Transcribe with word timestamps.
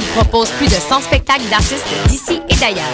propose 0.00 0.50
plus 0.50 0.66
de 0.66 0.74
100 0.74 1.02
spectacles 1.02 1.48
d'artistes 1.50 1.86
d'ici 2.06 2.40
et 2.48 2.54
d'ailleurs. 2.56 2.92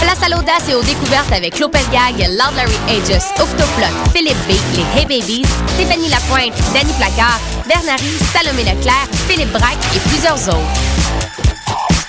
Place 0.00 0.22
à 0.22 0.28
l'audace 0.28 0.68
et 0.68 0.74
aux 0.74 0.82
découvertes 0.82 1.32
avec 1.32 1.58
Lopez 1.58 1.84
Gag, 1.92 2.18
Loud 2.30 2.56
Larry 2.56 2.76
Aegis, 2.88 3.24
Octoplot, 3.38 3.94
Philippe 4.14 4.36
B, 4.48 4.52
les 4.74 5.00
Hey 5.00 5.06
Babies, 5.06 5.46
Stéphanie 5.74 6.08
Lapointe, 6.08 6.54
Danny 6.74 6.92
Placard, 6.94 7.40
Bernary, 7.68 8.18
Salomé 8.32 8.62
Leclerc, 8.64 9.08
Philippe 9.28 9.52
Braque 9.52 9.78
et 9.94 10.00
plusieurs 10.08 10.48
autres. 10.48 10.80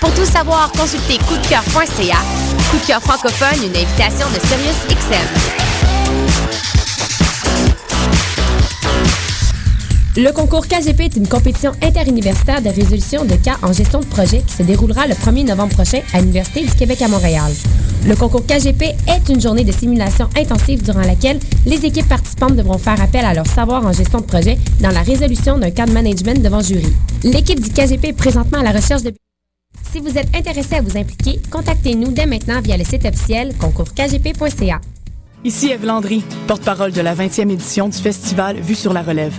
Pour 0.00 0.12
tout 0.14 0.26
savoir, 0.26 0.70
consultez 0.72 1.18
coupdecoeur.ca. 1.18 2.18
Coup 2.70 2.78
de 2.78 2.86
cœur 2.86 3.02
francophone, 3.02 3.62
une 3.62 3.76
invitation 3.76 4.26
de 4.30 4.40
Sirius 4.46 4.86
XM. 4.88 5.67
Le 10.20 10.32
concours 10.32 10.66
KGP 10.66 11.02
est 11.02 11.16
une 11.16 11.28
compétition 11.28 11.70
interuniversitaire 11.80 12.60
de 12.60 12.70
résolution 12.70 13.24
de 13.24 13.36
cas 13.36 13.56
en 13.62 13.72
gestion 13.72 14.00
de 14.00 14.06
projet 14.06 14.42
qui 14.44 14.52
se 14.52 14.64
déroulera 14.64 15.06
le 15.06 15.14
1er 15.14 15.46
novembre 15.46 15.76
prochain 15.76 16.00
à 16.12 16.18
l'Université 16.18 16.64
du 16.64 16.72
Québec 16.72 17.02
à 17.02 17.06
Montréal. 17.06 17.52
Le 18.04 18.16
concours 18.16 18.44
KGP 18.44 18.96
est 19.06 19.28
une 19.28 19.40
journée 19.40 19.62
de 19.62 19.70
simulation 19.70 20.28
intensive 20.36 20.82
durant 20.82 21.02
laquelle 21.02 21.38
les 21.66 21.86
équipes 21.86 22.08
participantes 22.08 22.56
devront 22.56 22.78
faire 22.78 23.00
appel 23.00 23.24
à 23.24 23.32
leur 23.32 23.46
savoir 23.46 23.86
en 23.86 23.92
gestion 23.92 24.18
de 24.18 24.24
projet 24.24 24.58
dans 24.80 24.90
la 24.90 25.02
résolution 25.02 25.56
d'un 25.56 25.70
cas 25.70 25.86
de 25.86 25.92
management 25.92 26.42
devant 26.42 26.62
jury. 26.62 26.92
L'équipe 27.22 27.60
du 27.60 27.70
KGP 27.70 28.06
est 28.06 28.12
présentement 28.12 28.58
à 28.58 28.64
la 28.64 28.72
recherche 28.72 29.04
de... 29.04 29.14
Si 29.92 30.00
vous 30.00 30.18
êtes 30.18 30.34
intéressé 30.34 30.74
à 30.74 30.82
vous 30.82 30.98
impliquer, 30.98 31.40
contactez-nous 31.48 32.10
dès 32.10 32.26
maintenant 32.26 32.60
via 32.60 32.76
le 32.76 32.82
site 32.82 33.04
officiel 33.04 33.54
concoursKGP.ca. 33.60 34.80
Ici 35.44 35.70
Eve 35.70 35.86
Landry, 35.86 36.24
porte-parole 36.48 36.90
de 36.90 37.02
la 37.02 37.14
20e 37.14 37.52
édition 37.52 37.88
du 37.88 37.98
festival 37.98 38.56
Vue 38.56 38.74
sur 38.74 38.92
la 38.92 39.02
relève. 39.02 39.38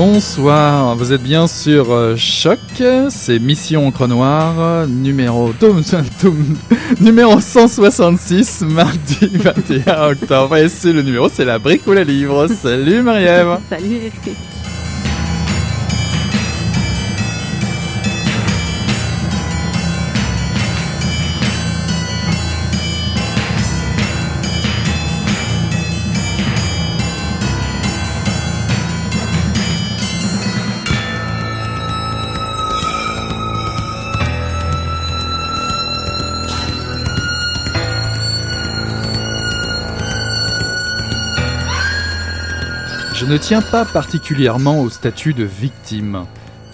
Bonsoir, 0.00 0.94
vous 0.94 1.12
êtes 1.12 1.24
bien 1.24 1.48
sur 1.48 1.90
euh, 1.90 2.14
Choc, 2.14 2.60
c'est 3.08 3.40
Mission 3.40 3.88
Encre 3.88 4.06
Noire, 4.06 4.86
numéro, 4.86 5.52
numéro 7.00 7.40
166, 7.40 8.60
mardi 8.60 9.26
21 9.34 10.10
octobre. 10.10 10.54
Et 10.54 10.68
c'est 10.68 10.92
le 10.92 11.02
numéro, 11.02 11.28
c'est 11.28 11.44
la 11.44 11.58
brique 11.58 11.84
ou 11.88 11.94
la 11.94 12.04
livre. 12.04 12.46
Salut 12.46 13.02
Marie-Ève 13.02 13.58
Salut. 13.68 14.12
Ne 43.28 43.36
tiens 43.36 43.60
pas 43.60 43.84
particulièrement 43.84 44.80
au 44.80 44.88
statut 44.88 45.34
de 45.34 45.44
victime. 45.44 46.24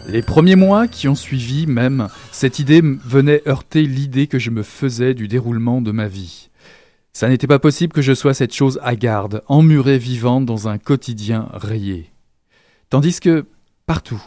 Les 0.07 0.23
premiers 0.23 0.55
mois 0.55 0.87
qui 0.87 1.09
ont 1.09 1.17
suivi 1.17 1.67
même, 1.67 2.09
cette 2.31 2.61
idée 2.61 2.81
venait 2.81 3.43
heurter 3.49 3.83
l'idée 3.83 4.29
que 4.29 4.39
je 4.39 4.51
me 4.51 4.63
faisais 4.63 5.15
du 5.15 5.27
déroulement 5.27 5.83
de 5.83 5.91
ma 5.91 6.07
vie. 6.07 6.51
Ça 7.13 7.29
n'était 7.29 7.49
pas 7.49 7.59
possible 7.59 7.93
que 7.93 8.03
je 8.03 8.15
sois 8.15 8.35
cette 8.35 8.55
chose 8.55 8.79
hagarde, 8.85 9.43
emmurée 9.49 9.99
vivante 9.99 10.47
dans 10.47 10.69
un 10.69 10.79
quotidien 10.79 11.49
rayé. 11.55 12.13
Tandis 12.89 13.19
que, 13.19 13.47
partout, 13.87 14.23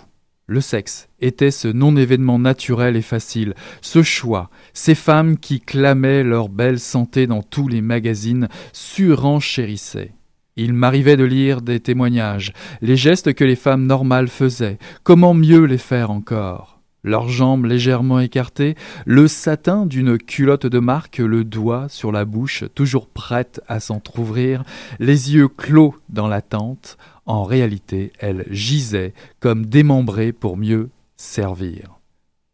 le 0.47 0.59
sexe 0.59 1.07
était 1.21 1.51
ce 1.51 1.69
non-événement 1.69 2.39
naturel 2.39 2.97
et 2.97 3.01
facile, 3.01 3.53
ce 3.81 4.03
choix, 4.03 4.49
ces 4.73 4.95
femmes 4.95 5.37
qui 5.37 5.61
clamaient 5.61 6.23
leur 6.23 6.49
belle 6.49 6.79
santé 6.79 7.25
dans 7.25 7.41
tous 7.41 7.69
les 7.69 7.81
magazines 7.81 8.49
surenchérissaient. 8.73 10.16
Il 10.57 10.73
m'arrivait 10.73 11.17
de 11.17 11.23
lire 11.23 11.61
des 11.61 11.79
témoignages, 11.79 12.51
les 12.81 12.95
gestes 12.95 13.33
que 13.35 13.43
les 13.43 13.55
femmes 13.55 13.85
normales 13.85 14.27
faisaient, 14.27 14.79
comment 15.03 15.35
mieux 15.35 15.65
les 15.65 15.77
faire 15.77 16.09
encore. 16.09 16.77
Leurs 17.03 17.29
jambes 17.29 17.65
légèrement 17.65 18.19
écartées, 18.19 18.75
le 19.05 19.27
satin 19.27 19.85
d'une 19.85 20.17
culotte 20.17 20.65
de 20.65 20.79
marque, 20.79 21.19
le 21.19 21.43
doigt 21.43 21.87
sur 21.89 22.11
la 22.11 22.25
bouche, 22.25 22.63
toujours 22.73 23.07
prête 23.07 23.61
à 23.67 23.79
s'entr'ouvrir, 23.79 24.63
les 24.99 25.35
yeux 25.35 25.47
clos 25.47 25.95
dans 26.09 26.27
l'attente. 26.27 26.97
En 27.27 27.43
réalité, 27.43 28.11
elles 28.19 28.45
gisaient 28.49 29.13
comme 29.39 29.65
démembrées 29.65 30.33
pour 30.33 30.57
mieux 30.57 30.89
servir. 31.17 31.99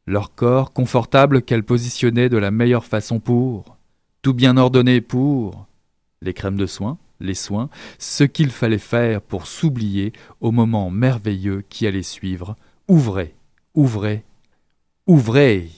Leur 0.05 0.35
corps 0.35 0.73
confortable 0.73 1.41
qu'elles 1.41 1.63
positionnaient 1.63 2.29
de 2.29 2.37
la 2.37 2.51
meilleure 2.51 2.85
façon 2.85 3.19
pour, 3.19 3.77
tout 4.21 4.33
bien 4.33 4.57
ordonné 4.57 4.99
pour, 4.99 5.67
les 6.21 6.33
crèmes 6.33 6.57
de 6.57 6.65
soins, 6.65 6.97
les 7.23 7.33
soins, 7.33 7.69
ce 7.97 8.23
qu'il 8.23 8.51
fallait 8.51 8.77
faire 8.77 9.21
pour 9.21 9.47
s'oublier 9.47 10.13
au 10.41 10.51
moment 10.51 10.91
merveilleux 10.91 11.63
qui 11.69 11.87
allait 11.87 12.03
suivre. 12.03 12.55
Ouvrez, 12.87 13.33
ouvrez, 13.73 14.23
ouvrez. 15.07 15.69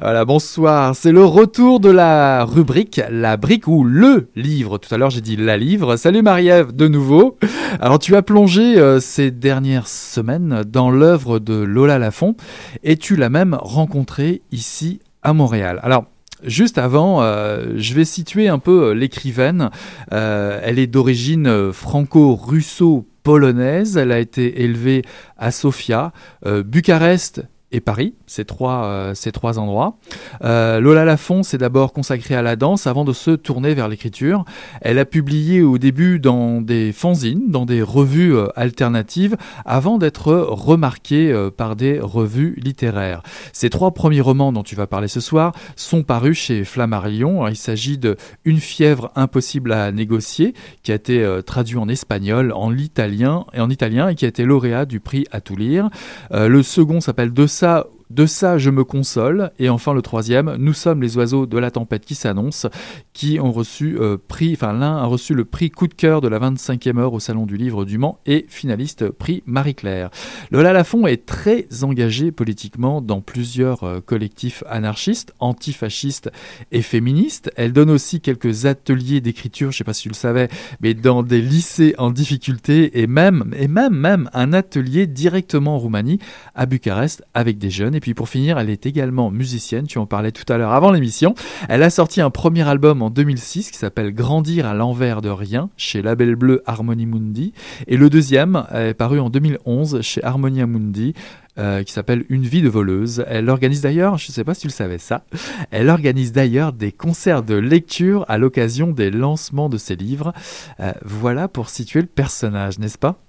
Voilà, 0.00 0.24
bonsoir. 0.24 0.96
C'est 0.96 1.12
le 1.12 1.24
retour 1.24 1.78
de 1.78 1.88
la 1.88 2.44
rubrique 2.44 3.00
La 3.10 3.36
brique 3.36 3.68
ou 3.68 3.84
le 3.84 4.28
livre. 4.34 4.78
Tout 4.78 4.92
à 4.92 4.98
l'heure, 4.98 5.10
j'ai 5.10 5.20
dit 5.20 5.36
la 5.36 5.56
livre. 5.56 5.96
Salut 5.96 6.22
Marie-Ève, 6.22 6.74
de 6.74 6.88
nouveau. 6.88 7.38
Alors, 7.80 7.98
tu 7.98 8.16
as 8.16 8.22
plongé 8.22 8.76
euh, 8.76 8.98
ces 8.98 9.30
dernières 9.30 9.86
semaines 9.86 10.64
dans 10.66 10.90
l'œuvre 10.90 11.38
de 11.38 11.54
Lola 11.54 11.98
Lafont 11.98 12.34
et 12.82 12.96
tu 12.96 13.16
l'as 13.16 13.30
même 13.30 13.56
rencontrée 13.60 14.42
ici 14.50 15.00
à 15.22 15.32
Montréal. 15.32 15.78
Alors, 15.82 16.06
Juste 16.44 16.78
avant, 16.78 17.22
euh, 17.22 17.74
je 17.76 17.94
vais 17.94 18.04
situer 18.04 18.48
un 18.48 18.58
peu 18.58 18.88
euh, 18.88 18.94
l'écrivaine. 18.94 19.70
Euh, 20.12 20.60
elle 20.62 20.78
est 20.78 20.86
d'origine 20.86 21.72
franco-russo-polonaise. 21.72 23.96
Elle 23.96 24.12
a 24.12 24.18
été 24.18 24.62
élevée 24.62 25.00
à 25.38 25.50
Sofia, 25.50 26.12
Bucarest 26.44 27.42
et 27.76 27.80
Paris, 27.80 28.14
ces 28.26 28.46
trois, 28.46 28.86
euh, 28.86 29.14
ces 29.14 29.32
trois 29.32 29.58
endroits. 29.58 29.98
Euh, 30.42 30.80
Lola 30.80 31.04
Lafont 31.04 31.42
s'est 31.42 31.58
d'abord 31.58 31.92
consacrée 31.92 32.34
à 32.34 32.40
la 32.40 32.56
danse 32.56 32.86
avant 32.86 33.04
de 33.04 33.12
se 33.12 33.32
tourner 33.32 33.74
vers 33.74 33.88
l'écriture. 33.88 34.46
Elle 34.80 34.98
a 34.98 35.04
publié 35.04 35.60
au 35.60 35.76
début 35.76 36.18
dans 36.18 36.62
des 36.62 36.92
fanzines, 36.92 37.50
dans 37.50 37.66
des 37.66 37.82
revues 37.82 38.34
euh, 38.34 38.48
alternatives, 38.56 39.36
avant 39.66 39.98
d'être 39.98 40.32
remarquée 40.32 41.50
par 41.56 41.76
des 41.76 42.00
revues 42.00 42.54
littéraires. 42.56 43.22
Ces 43.52 43.68
trois 43.68 43.92
premiers 43.92 44.22
romans 44.22 44.52
dont 44.52 44.62
tu 44.62 44.74
vas 44.74 44.86
parler 44.86 45.08
ce 45.08 45.20
soir 45.20 45.52
sont 45.76 46.02
parus 46.02 46.38
chez 46.38 46.64
Flammarion. 46.64 47.46
Il 47.48 47.56
s'agit 47.56 47.98
de 47.98 48.16
Une 48.46 48.58
fièvre 48.58 49.10
impossible 49.16 49.72
à 49.72 49.92
négocier, 49.92 50.54
qui 50.82 50.92
a 50.92 50.94
été 50.94 51.40
traduit 51.44 51.76
en 51.76 51.88
espagnol, 51.88 52.52
en 52.52 52.74
italien 52.74 53.44
et 53.52 53.60
en 53.60 53.68
italien 53.68 54.08
et 54.08 54.14
qui 54.14 54.24
a 54.24 54.28
été 54.28 54.44
lauréat 54.44 54.86
du 54.86 55.00
prix 55.00 55.26
à 55.30 55.42
tout 55.42 55.56
lire. 55.56 55.90
Le 56.32 56.62
second 56.62 57.00
s'appelle 57.00 57.32
De 57.32 57.46
ça 57.46 57.65
esa 57.66 57.86
De 58.08 58.24
ça, 58.24 58.56
je 58.56 58.70
me 58.70 58.84
console. 58.84 59.50
Et 59.58 59.68
enfin, 59.68 59.92
le 59.92 60.00
troisième, 60.00 60.56
Nous 60.58 60.74
sommes 60.74 61.02
les 61.02 61.16
oiseaux 61.16 61.46
de 61.46 61.58
la 61.58 61.72
tempête 61.72 62.04
qui 62.04 62.14
s'annonce, 62.14 62.66
qui 63.12 63.40
ont 63.40 63.50
reçu 63.50 63.98
euh, 63.98 64.16
prix, 64.16 64.52
enfin 64.52 64.72
l'un 64.72 64.96
a 64.96 65.06
reçu 65.06 65.34
le 65.34 65.44
prix 65.44 65.70
coup 65.70 65.88
de 65.88 65.94
cœur 65.94 66.20
de 66.20 66.28
la 66.28 66.38
25e 66.38 66.98
heure 66.98 67.14
au 67.14 67.20
Salon 67.20 67.46
du 67.46 67.56
Livre 67.56 67.84
du 67.84 67.98
Mans 67.98 68.20
et 68.26 68.46
finaliste 68.48 69.10
prix 69.10 69.42
Marie-Claire. 69.46 70.10
Lola 70.52 70.72
Lafont 70.72 71.06
est 71.06 71.26
très 71.26 71.66
engagée 71.82 72.30
politiquement 72.30 73.00
dans 73.00 73.20
plusieurs 73.20 73.82
euh, 73.82 74.00
collectifs 74.00 74.62
anarchistes, 74.68 75.34
antifascistes 75.40 76.30
et 76.70 76.82
féministes. 76.82 77.50
Elle 77.56 77.72
donne 77.72 77.90
aussi 77.90 78.20
quelques 78.20 78.66
ateliers 78.66 79.20
d'écriture, 79.20 79.72
je 79.72 79.76
ne 79.76 79.78
sais 79.78 79.84
pas 79.84 79.94
si 79.94 80.02
tu 80.02 80.08
le 80.10 80.14
savais, 80.14 80.48
mais 80.80 80.94
dans 80.94 81.24
des 81.24 81.40
lycées 81.40 81.94
en 81.98 82.10
difficulté 82.10 83.00
et 83.00 83.08
même, 83.08 83.52
et 83.58 83.66
même, 83.66 83.94
même 83.94 84.30
un 84.32 84.52
atelier 84.52 85.08
directement 85.08 85.74
en 85.74 85.78
Roumanie, 85.78 86.20
à 86.54 86.66
Bucarest, 86.66 87.24
avec 87.34 87.58
des 87.58 87.70
jeunes. 87.70 87.95
Et 87.96 88.00
puis 88.00 88.12
pour 88.12 88.28
finir, 88.28 88.58
elle 88.58 88.68
est 88.68 88.84
également 88.84 89.30
musicienne, 89.30 89.86
tu 89.86 89.96
en 89.96 90.04
parlais 90.04 90.30
tout 90.30 90.44
à 90.52 90.58
l'heure 90.58 90.74
avant 90.74 90.90
l'émission. 90.90 91.34
Elle 91.70 91.82
a 91.82 91.88
sorti 91.88 92.20
un 92.20 92.28
premier 92.28 92.68
album 92.68 93.00
en 93.00 93.08
2006 93.08 93.70
qui 93.70 93.78
s'appelle 93.78 94.12
Grandir 94.12 94.66
à 94.66 94.74
l'envers 94.74 95.22
de 95.22 95.30
rien 95.30 95.70
chez 95.78 96.02
Label 96.02 96.36
Bleu 96.36 96.62
Harmonie 96.66 97.06
Mundi. 97.06 97.54
Et 97.86 97.96
le 97.96 98.10
deuxième 98.10 98.66
est 98.70 98.92
paru 98.92 99.18
en 99.18 99.30
2011 99.30 100.02
chez 100.02 100.22
Harmonia 100.22 100.66
Mundi. 100.66 101.14
Euh, 101.58 101.82
qui 101.84 101.92
s'appelle 101.94 102.26
Une 102.28 102.42
vie 102.42 102.60
de 102.60 102.68
voleuse. 102.68 103.24
Elle 103.28 103.48
organise 103.48 103.80
d'ailleurs, 103.80 104.18
je 104.18 104.28
ne 104.28 104.32
sais 104.34 104.44
pas 104.44 104.52
si 104.52 104.60
tu 104.60 104.66
le 104.66 104.72
savais 104.74 104.98
ça, 104.98 105.24
elle 105.70 105.88
organise 105.88 106.32
d'ailleurs 106.32 106.74
des 106.74 106.92
concerts 106.92 107.42
de 107.42 107.54
lecture 107.54 108.26
à 108.28 108.36
l'occasion 108.36 108.88
des 108.88 109.10
lancements 109.10 109.70
de 109.70 109.78
ses 109.78 109.96
livres. 109.96 110.34
Euh, 110.80 110.92
voilà 111.02 111.48
pour 111.48 111.70
situer 111.70 112.02
le 112.02 112.08
personnage, 112.08 112.78
n'est-ce 112.78 112.98
pas? 112.98 113.25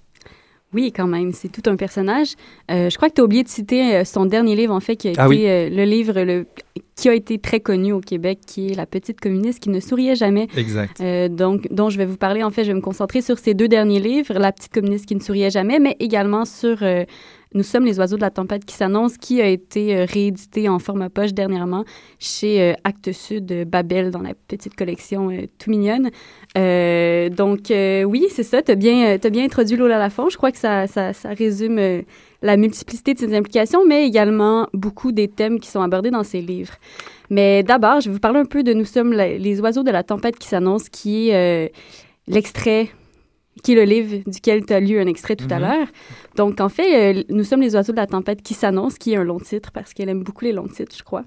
Oui, 0.74 0.92
quand 0.94 1.06
même, 1.06 1.32
c'est 1.32 1.48
tout 1.48 1.62
un 1.70 1.76
personnage. 1.76 2.34
Euh, 2.70 2.90
je 2.90 2.96
crois 2.96 3.08
que 3.08 3.14
tu 3.14 3.20
as 3.20 3.24
oublié 3.24 3.42
de 3.42 3.48
citer 3.48 3.94
euh, 3.96 4.04
son 4.04 4.26
dernier 4.26 4.54
livre, 4.54 4.74
en 4.74 4.80
fait, 4.80 4.96
qui 4.96 5.08
a 5.08 5.12
Ah 5.16 5.24
été 5.24 5.28
oui. 5.28 5.46
euh, 5.46 5.70
le 5.70 5.84
livre 5.84 6.20
le, 6.20 6.46
qui 6.94 7.08
a 7.08 7.14
été 7.14 7.38
très 7.38 7.60
connu 7.60 7.92
au 7.92 8.00
Québec, 8.00 8.40
qui 8.46 8.68
est 8.72 8.74
La 8.74 8.84
petite 8.84 9.18
communiste 9.20 9.60
qui 9.60 9.70
ne 9.70 9.80
souriait 9.80 10.14
jamais. 10.16 10.46
Exact. 10.56 11.00
Euh, 11.00 11.28
donc, 11.28 11.68
dont 11.70 11.88
je 11.88 11.96
vais 11.96 12.04
vous 12.04 12.16
parler. 12.18 12.42
En 12.42 12.50
fait, 12.50 12.64
je 12.64 12.68
vais 12.68 12.74
me 12.74 12.82
concentrer 12.82 13.22
sur 13.22 13.38
ces 13.38 13.54
deux 13.54 13.68
derniers 13.68 14.00
livres, 14.00 14.34
La 14.34 14.52
petite 14.52 14.72
communiste 14.74 15.06
qui 15.06 15.14
ne 15.14 15.20
souriait 15.20 15.50
jamais, 15.50 15.78
mais 15.78 15.96
également 16.00 16.44
sur 16.44 16.78
Nous 17.54 17.62
sommes 17.62 17.86
les 17.86 17.98
oiseaux 17.98 18.16
de 18.16 18.20
la 18.20 18.30
tempête 18.30 18.64
qui 18.66 18.74
s'annonce, 18.74 19.16
qui 19.16 19.40
a 19.40 19.46
été 19.46 19.96
euh, 19.96 20.04
réédité 20.04 20.68
en 20.68 20.78
format 20.78 21.08
poche 21.08 21.32
dernièrement 21.32 21.84
chez 22.18 22.60
euh, 22.60 22.74
Actes 22.84 23.12
Sud 23.12 23.50
euh, 23.50 23.64
Babel 23.64 24.10
dans 24.10 24.20
la 24.20 24.34
petite 24.34 24.74
collection 24.74 25.30
tout 25.58 25.70
mignonne. 25.70 26.10
Donc, 26.54 27.66
oui, 27.70 28.26
c'est 28.30 28.42
ça. 28.42 28.62
Tu 28.62 28.72
as 28.72 28.74
bien, 28.74 29.18
t'as 29.18 29.30
bien 29.30 29.44
introduit 29.44 29.76
Lola 29.76 29.98
Lafont. 29.98 30.28
Je 30.28 30.36
crois 30.36 30.52
que 30.52 30.58
ça, 30.58 30.86
ça, 30.86 31.12
ça 31.12 31.30
résume 31.30 32.02
la 32.42 32.56
multiplicité 32.56 33.14
de 33.14 33.18
ses 33.18 33.34
implications, 33.34 33.86
mais 33.86 34.06
également 34.06 34.66
beaucoup 34.72 35.12
des 35.12 35.28
thèmes 35.28 35.60
qui 35.60 35.68
sont 35.68 35.80
abordés 35.80 36.10
dans 36.10 36.24
ses 36.24 36.40
livres. 36.40 36.74
Mais 37.30 37.62
d'abord, 37.62 38.00
je 38.00 38.08
vais 38.08 38.14
vous 38.14 38.20
parler 38.20 38.40
un 38.40 38.44
peu 38.44 38.62
de 38.62 38.72
Nous 38.72 38.84
sommes 38.84 39.12
les 39.12 39.60
oiseaux 39.60 39.82
de 39.82 39.90
la 39.90 40.02
tempête 40.02 40.38
qui 40.38 40.48
s'annonce, 40.48 40.88
qui 40.88 41.30
est 41.30 41.72
l'extrait, 42.26 42.90
qui 43.62 43.72
est 43.72 43.76
le 43.76 43.84
livre 43.84 44.22
duquel 44.26 44.64
tu 44.66 44.72
as 44.72 44.80
lu 44.80 44.98
un 44.98 45.06
extrait 45.06 45.36
tout 45.36 45.46
à 45.50 45.56
Mhm. 45.58 45.62
l'heure. 45.62 45.86
Donc, 46.36 46.60
en 46.60 46.68
fait, 46.68 47.18
euh, 47.18 47.22
Nous 47.28 47.44
sommes 47.44 47.60
les 47.60 47.74
oiseaux 47.74 47.92
de 47.92 47.96
la 47.98 48.06
tempête 48.06 48.42
qui 48.42 48.54
s'annonce, 48.54 48.98
qui 48.98 49.12
est 49.12 49.16
un 49.16 49.24
long 49.24 49.38
titre 49.38 49.70
parce 49.72 49.92
qu'elle 49.94 50.08
aime 50.08 50.22
beaucoup 50.22 50.44
les 50.44 50.52
longs 50.52 50.68
titres, 50.68 50.96
je 50.96 51.02
crois. 51.02 51.24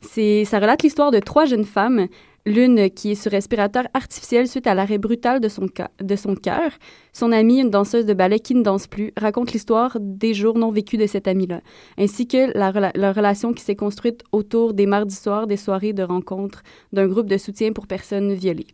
C'est, 0.00 0.44
ça 0.44 0.58
relate 0.58 0.82
l'histoire 0.82 1.10
de 1.10 1.20
trois 1.20 1.44
jeunes 1.44 1.64
femmes, 1.64 2.08
l'une 2.44 2.90
qui 2.90 3.12
est 3.12 3.14
sur 3.14 3.30
respirateur 3.30 3.84
artificiel 3.94 4.48
suite 4.48 4.66
à 4.66 4.74
l'arrêt 4.74 4.98
brutal 4.98 5.38
de 5.40 5.48
son, 5.48 5.68
de 6.02 6.16
son 6.16 6.34
cœur. 6.34 6.72
Son 7.12 7.30
amie, 7.30 7.60
une 7.60 7.70
danseuse 7.70 8.04
de 8.04 8.12
ballet 8.14 8.40
qui 8.40 8.56
ne 8.56 8.62
danse 8.62 8.88
plus, 8.88 9.12
raconte 9.16 9.52
l'histoire 9.52 9.96
des 10.00 10.34
jours 10.34 10.58
non 10.58 10.70
vécus 10.72 10.98
de 10.98 11.06
cette 11.06 11.28
amie-là, 11.28 11.60
ainsi 11.98 12.26
que 12.26 12.56
la, 12.58 12.72
rela- 12.72 12.90
leur 12.96 13.14
relation 13.14 13.52
qui 13.52 13.62
s'est 13.62 13.76
construite 13.76 14.22
autour 14.32 14.74
des 14.74 14.86
mardis 14.86 15.14
soirs, 15.14 15.46
des 15.46 15.56
soirées 15.56 15.92
de 15.92 16.02
rencontres 16.02 16.62
d'un 16.92 17.06
groupe 17.06 17.28
de 17.28 17.36
soutien 17.38 17.72
pour 17.72 17.86
personnes 17.86 18.32
violées. 18.34 18.66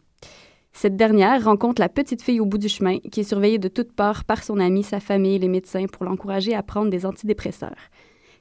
Cette 0.80 0.94
dernière 0.94 1.42
rencontre 1.44 1.82
la 1.82 1.88
petite 1.88 2.22
fille 2.22 2.38
au 2.38 2.46
bout 2.46 2.56
du 2.58 2.69
chemin, 2.69 2.98
qui 3.10 3.19
est 3.20 3.25
surveillée 3.25 3.58
de 3.58 3.66
toutes 3.66 3.92
parts 3.92 4.22
par 4.22 4.44
son 4.44 4.60
ami, 4.60 4.84
sa 4.84 5.00
famille 5.00 5.34
et 5.34 5.38
les 5.40 5.48
médecins 5.48 5.86
pour 5.86 6.04
l'encourager 6.04 6.54
à 6.54 6.62
prendre 6.62 6.88
des 6.88 7.04
antidépresseurs. 7.04 7.75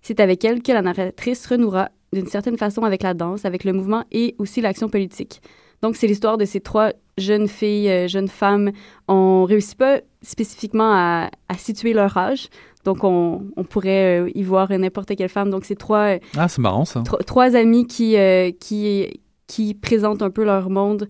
C'est 0.04 0.20
avec 0.20 0.46
elle 0.46 0.62
que 0.62 0.72
la 0.72 0.84
narratrice 0.84 1.48
renouera 1.48 1.90
d'une 2.14 2.28
certaine 2.28 2.56
façon 2.56 2.84
avec 2.84 3.02
la 3.02 3.16
danse, 3.16 3.44
avec 3.46 3.64
le 3.64 3.74
mouvement 3.74 4.04
et 4.12 4.36
aussi 4.38 4.62
l'action 4.62 4.88
politique. 4.88 5.42
Donc, 5.82 5.96
c'est 5.96 6.06
l'histoire 6.06 6.38
de 6.38 6.46
ces 6.46 6.60
trois 6.60 6.92
jeunes 7.18 7.48
filles, 7.48 7.90
euh, 7.90 8.08
jeunes 8.08 8.28
femmes. 8.28 8.70
On 9.08 9.44
réussit 9.44 9.76
pas 9.76 10.02
spécifiquement 10.22 10.92
à, 10.94 11.32
à 11.50 11.56
situer 11.58 11.94
leur 11.94 12.16
âge. 12.18 12.50
Donc, 12.86 13.04
on, 13.04 13.46
on 13.58 13.64
pourrait 13.64 14.22
euh, 14.22 14.32
y 14.36 14.44
voir 14.44 14.70
n'importe 14.70 15.16
quelle 15.16 15.30
femme. 15.30 15.50
Donc, 15.50 15.66
c'est 15.66 15.76
trois, 15.76 16.16
euh, 16.16 16.20
Ah, 16.38 16.48
c'est 16.48 16.62
marrant 16.62 16.86
ça. 16.86 17.02
tro- 17.02 17.18
trois 17.26 17.56
amis 17.56 17.88
qui, 17.88 18.16
qui, 18.60 19.22
qui 19.48 19.74
présentent 19.74 20.22
un 20.22 20.30
peu 20.30 20.44
leur 20.44 20.70
monde 20.70 21.08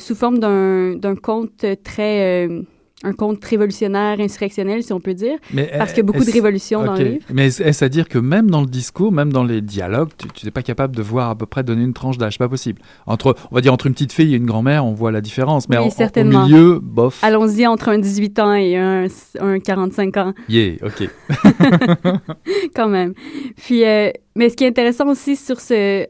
sous 0.00 0.14
forme 0.14 0.38
d'un 0.38 1.14
conte 1.16 1.64
très... 1.84 2.46
euh, 2.48 2.62
un 3.02 3.14
conte 3.14 3.42
révolutionnaire, 3.42 4.20
insurrectionnel, 4.20 4.82
si 4.82 4.92
on 4.92 5.00
peut 5.00 5.14
dire, 5.14 5.38
Mais 5.54 5.70
parce 5.78 5.92
qu'il 5.92 6.00
y 6.00 6.00
a 6.00 6.02
beaucoup 6.04 6.22
de 6.22 6.30
révolutions 6.30 6.84
dans 6.84 6.92
le 6.96 7.04
livre. 7.04 7.24
Mais 7.32 7.46
est- 7.46 7.60
est-ce 7.60 7.82
à 7.82 7.88
dire 7.88 8.06
que 8.10 8.18
même 8.18 8.50
dans 8.50 8.60
le 8.60 8.66
discours, 8.66 9.10
même 9.10 9.32
dans 9.32 9.42
les 9.42 9.62
dialogues, 9.62 10.10
tu 10.34 10.44
n'es 10.44 10.50
pas 10.50 10.60
capable 10.60 10.94
de 10.94 11.00
voir 11.00 11.30
à 11.30 11.34
peu 11.34 11.46
près 11.46 11.62
donner 11.62 11.82
une 11.82 11.94
tranche 11.94 12.18
d'âge? 12.18 12.36
Pas 12.36 12.50
possible. 12.50 12.82
Entre, 13.06 13.34
on 13.50 13.54
va 13.54 13.62
dire 13.62 13.72
entre 13.72 13.86
une 13.86 13.94
petite 13.94 14.12
fille 14.12 14.34
et 14.34 14.36
une 14.36 14.44
grand-mère, 14.44 14.84
on 14.84 14.92
voit 14.92 15.12
la 15.12 15.22
différence. 15.22 15.66
Mais 15.70 15.78
Oui, 15.78 15.84
en- 15.84 15.86
en- 15.86 15.90
certainement. 15.90 16.42
au 16.42 16.46
milieu, 16.46 16.78
bof. 16.78 17.24
Allons-y 17.24 17.66
entre 17.66 17.88
un 17.88 17.98
18 17.98 18.38
ans 18.38 18.52
et 18.52 18.76
un, 18.76 19.06
un 19.40 19.58
45 19.60 20.16
ans, 20.18 20.34
Yeah, 20.50 20.74
ok. 20.82 21.08
quand 22.74 22.88
même. 22.88 23.14
Puis, 23.56 23.82
euh, 23.84 24.10
mais 24.36 24.50
ce 24.50 24.56
qui 24.56 24.64
est 24.64 24.68
intéressant 24.68 25.08
aussi 25.08 25.36
sur 25.36 25.58
ce... 25.60 26.06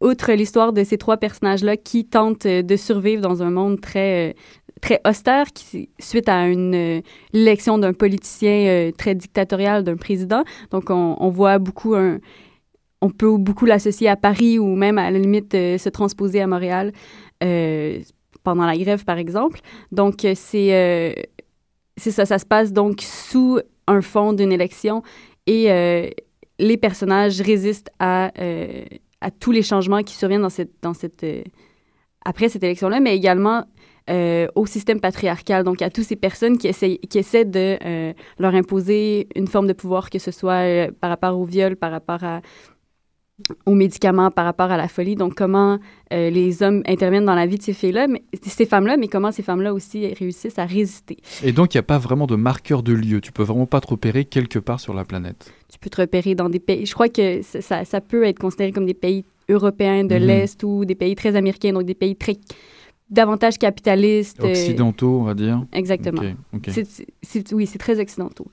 Outre 0.00 0.32
l'histoire 0.32 0.72
de 0.72 0.82
ces 0.82 0.98
trois 0.98 1.16
personnages-là 1.16 1.76
qui 1.76 2.04
tentent 2.04 2.46
euh, 2.46 2.62
de 2.62 2.76
survivre 2.76 3.22
dans 3.22 3.42
un 3.42 3.50
monde 3.50 3.80
très, 3.80 4.30
euh, 4.30 4.32
très 4.82 5.00
austère, 5.06 5.46
qui, 5.52 5.88
suite 6.00 6.28
à 6.28 6.46
une 6.48 6.74
euh, 6.74 7.00
l'élection 7.32 7.78
d'un 7.78 7.92
politicien 7.92 8.90
très 8.98 9.14
dictatorial, 9.14 9.84
d'un 9.84 9.96
président. 9.96 10.42
Donc, 10.70 10.90
on, 10.90 11.28
voit 11.30 11.58
beaucoup 11.58 11.94
un... 11.94 12.18
On 13.00 13.10
peut 13.10 13.36
beaucoup 13.36 13.66
l'associer 13.66 14.08
à 14.08 14.16
Paris 14.16 14.58
ou 14.58 14.74
même 14.74 14.98
à 14.98 15.10
la 15.10 15.18
limite 15.18 15.52
se 15.52 15.88
transposer 15.88 16.40
à 16.40 16.46
Montréal 16.46 16.92
pendant 18.42 18.66
la 18.66 18.76
grève, 18.76 19.04
par 19.04 19.18
exemple. 19.18 19.60
Donc, 19.92 20.26
c'est... 20.34 21.28
c'est 21.96 22.10
ça, 22.10 22.24
ça 22.24 22.38
se 22.38 22.46
passe 22.46 22.72
donc 22.72 23.02
sous 23.02 23.60
un 23.86 24.00
fond 24.00 24.32
d'une 24.32 24.52
élection 24.52 25.02
et 25.46 26.14
les 26.58 26.76
personnages 26.78 27.40
résistent 27.42 27.90
à, 27.98 28.32
à 29.24 29.30
tous 29.30 29.52
les 29.52 29.62
changements 29.62 30.02
qui 30.02 30.14
surviennent 30.14 30.42
dans 30.42 30.50
cette, 30.50 30.74
dans 30.82 30.92
cette, 30.92 31.24
euh, 31.24 31.42
après 32.26 32.50
cette 32.50 32.62
élection-là, 32.62 33.00
mais 33.00 33.16
également 33.16 33.64
euh, 34.10 34.46
au 34.54 34.66
système 34.66 35.00
patriarcal, 35.00 35.64
donc 35.64 35.80
à 35.80 35.88
toutes 35.88 36.04
ces 36.04 36.16
personnes 36.16 36.58
qui, 36.58 36.68
essaient, 36.68 36.98
qui 37.08 37.18
essaient 37.18 37.46
de 37.46 37.78
euh, 37.82 38.12
leur 38.38 38.54
imposer 38.54 39.28
une 39.34 39.46
forme 39.48 39.66
de 39.66 39.72
pouvoir, 39.72 40.10
que 40.10 40.18
ce 40.18 40.30
soit 40.30 40.90
par 41.00 41.08
rapport 41.08 41.38
au 41.38 41.46
viol, 41.46 41.74
par 41.74 41.90
rapport 41.90 42.22
à, 42.22 42.42
aux 43.64 43.74
médicaments, 43.74 44.30
par 44.30 44.44
rapport 44.44 44.70
à 44.70 44.76
la 44.76 44.88
folie. 44.88 45.16
Donc, 45.16 45.34
comment 45.34 45.78
les 46.10 46.62
hommes 46.62 46.82
interviennent 46.86 47.24
dans 47.24 47.34
la 47.34 47.46
vie 47.46 47.56
de 47.56 47.62
ces 47.62 47.72
filles-là, 47.72 48.06
mais, 48.06 48.22
ces 48.42 48.66
femmes-là, 48.66 48.98
mais 48.98 49.08
comment 49.08 49.32
ces 49.32 49.42
femmes-là 49.42 49.72
aussi 49.72 50.06
réussissent 50.14 50.58
à 50.58 50.66
résister. 50.66 51.16
Et 51.42 51.52
donc, 51.52 51.74
il 51.74 51.78
n'y 51.78 51.80
a 51.80 51.84
pas 51.84 51.98
vraiment 51.98 52.26
de 52.26 52.36
marqueur 52.36 52.82
de 52.82 52.92
lieu. 52.92 53.20
Tu 53.20 53.32
peux 53.32 53.42
vraiment 53.42 53.66
pas 53.66 53.80
te 53.80 53.88
repérer 53.88 54.26
quelque 54.26 54.60
part 54.60 54.80
sur 54.80 54.94
la 54.94 55.04
planète. 55.04 55.50
Tu 55.74 55.80
peux 55.80 55.90
te 55.90 56.00
repérer 56.00 56.36
dans 56.36 56.48
des 56.48 56.60
pays. 56.60 56.86
Je 56.86 56.94
crois 56.94 57.08
que 57.08 57.42
ça, 57.42 57.84
ça, 57.84 58.00
peut 58.00 58.22
être 58.22 58.38
considéré 58.38 58.70
comme 58.70 58.86
des 58.86 58.94
pays 58.94 59.24
européens 59.48 60.04
de 60.04 60.14
Mhm. 60.14 60.22
l'Est 60.22 60.62
ou 60.62 60.84
des 60.84 60.94
pays 60.94 61.16
très 61.16 61.34
américains, 61.34 61.72
donc 61.72 61.82
des 61.84 61.96
pays 61.96 62.14
très 62.14 62.36
davantage 63.10 63.58
capitalistes. 63.58 64.38
euh, 64.44 64.50
Occidentaux, 64.50 65.18
on 65.20 65.24
va 65.24 65.34
dire. 65.34 65.64
exactement. 65.72 66.22
Oui, 66.22 67.66
c'est 67.66 67.78
très 67.78 67.98
occidentaux. 67.98 68.46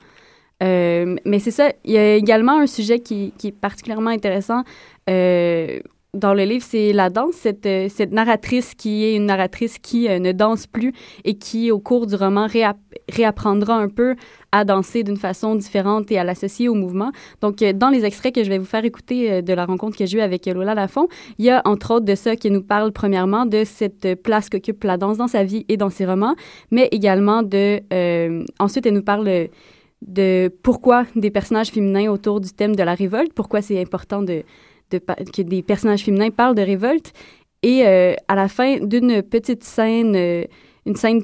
Euh, 0.63 1.16
mais 1.25 1.38
c'est 1.38 1.51
ça. 1.51 1.72
Il 1.86 1.92
y 1.92 1.98
a 2.00 2.16
également 2.16 2.58
un 2.60 2.68
sujet 2.68 3.00
qui, 3.00 3.34
qui 3.38 3.48
est 3.50 3.51
particulièrement 3.51 4.10
intéressant 4.10 4.63
euh, 5.10 5.80
dans 6.13 6.34
le 6.34 6.44
livre, 6.44 6.65
c'est 6.68 6.91
la 6.91 7.10
danse. 7.10 7.36
Cette, 7.36 7.65
euh, 7.65 7.88
cette 7.89 8.12
narratrice 8.12 8.75
qui 8.75 9.06
est 9.06 9.15
une 9.15 9.27
narratrice 9.27 9.77
qui 9.80 10.10
euh, 10.10 10.20
ne 10.20 10.34
danse 10.34 10.68
plus 10.68 10.91
et 11.24 11.36
qui, 11.36 11.72
au 11.72 11.80
cours 11.80 12.06
du 12.06 12.15
roman, 12.15 12.48
réapp- 12.48 12.75
réapprendra 13.10 13.75
un 13.75 13.88
peu 13.88 14.15
à 14.51 14.65
danser 14.65 15.03
d'une 15.03 15.15
façon 15.15 15.56
différente 15.56 16.12
et 16.12 16.20
à 16.20 16.25
l'associer 16.25 16.68
au 16.68 16.74
mouvement. 16.74 17.13
Donc, 17.39 17.62
euh, 17.62 17.72
dans 17.72 17.89
les 17.89 18.03
extraits 18.03 18.36
que 18.36 18.44
je 18.44 18.50
vais 18.50 18.58
vous 18.58 18.65
faire 18.65 18.84
écouter 18.84 19.41
de 19.41 19.53
la 19.53 19.65
rencontre 19.65 19.98
que 19.98 20.06
j'ai 20.06 20.18
eue 20.18 20.22
avec 20.22 20.48
Lola 20.48 20.75
Lafont, 20.75 21.08
il 21.38 21.46
y 21.46 21.50
a 21.50 21.62
entre 21.63 21.91
autres 21.91 22.06
de 22.06 22.15
ça 22.15 22.36
qui 22.36 22.51
nous 22.51 22.62
parle 22.62 22.91
premièrement 22.91 23.46
de 23.46 23.63
cette 23.63 24.22
place 24.22 24.50
qu'occupe 24.50 24.84
la 24.84 24.98
danse 24.98 25.18
dans 25.18 25.30
sa 25.30 25.46
vie 25.46 25.65
et 25.70 25.77
dans 25.77 25.89
ses 25.89 26.06
romans, 26.06 26.36
mais 26.72 26.89
également 26.91 27.41
de... 27.41 27.80
ensuite, 28.60 28.86
elle 28.86 28.96
nous 28.96 29.01
parle 29.01 29.48
de 30.06 30.51
pourquoi 30.62 31.06
des 31.15 31.32
personnages 31.32 31.70
féminins 31.70 32.12
autour 32.12 32.41
du 32.41 32.50
thème 32.51 32.75
de 32.75 32.84
la 32.84 32.96
révolte, 32.96 33.34
pourquoi 33.34 33.62
c'est 33.62 33.80
important 33.80 34.22
de, 34.22 34.44
de 34.91 35.00
que 35.00 35.41
des 35.41 35.62
personnages 35.63 36.03
féminins 36.03 36.29
parlent 36.29 36.55
de 36.55 36.62
révolte. 36.62 37.13
Et 37.63 37.86
euh, 37.86 38.13
à 38.27 38.36
la 38.36 38.48
fin 38.48 38.79
d'une 38.79 39.21
petite 39.21 39.63
scène, 39.63 40.15
euh, 40.15 40.45
une 40.86 40.95
scène 40.95 41.21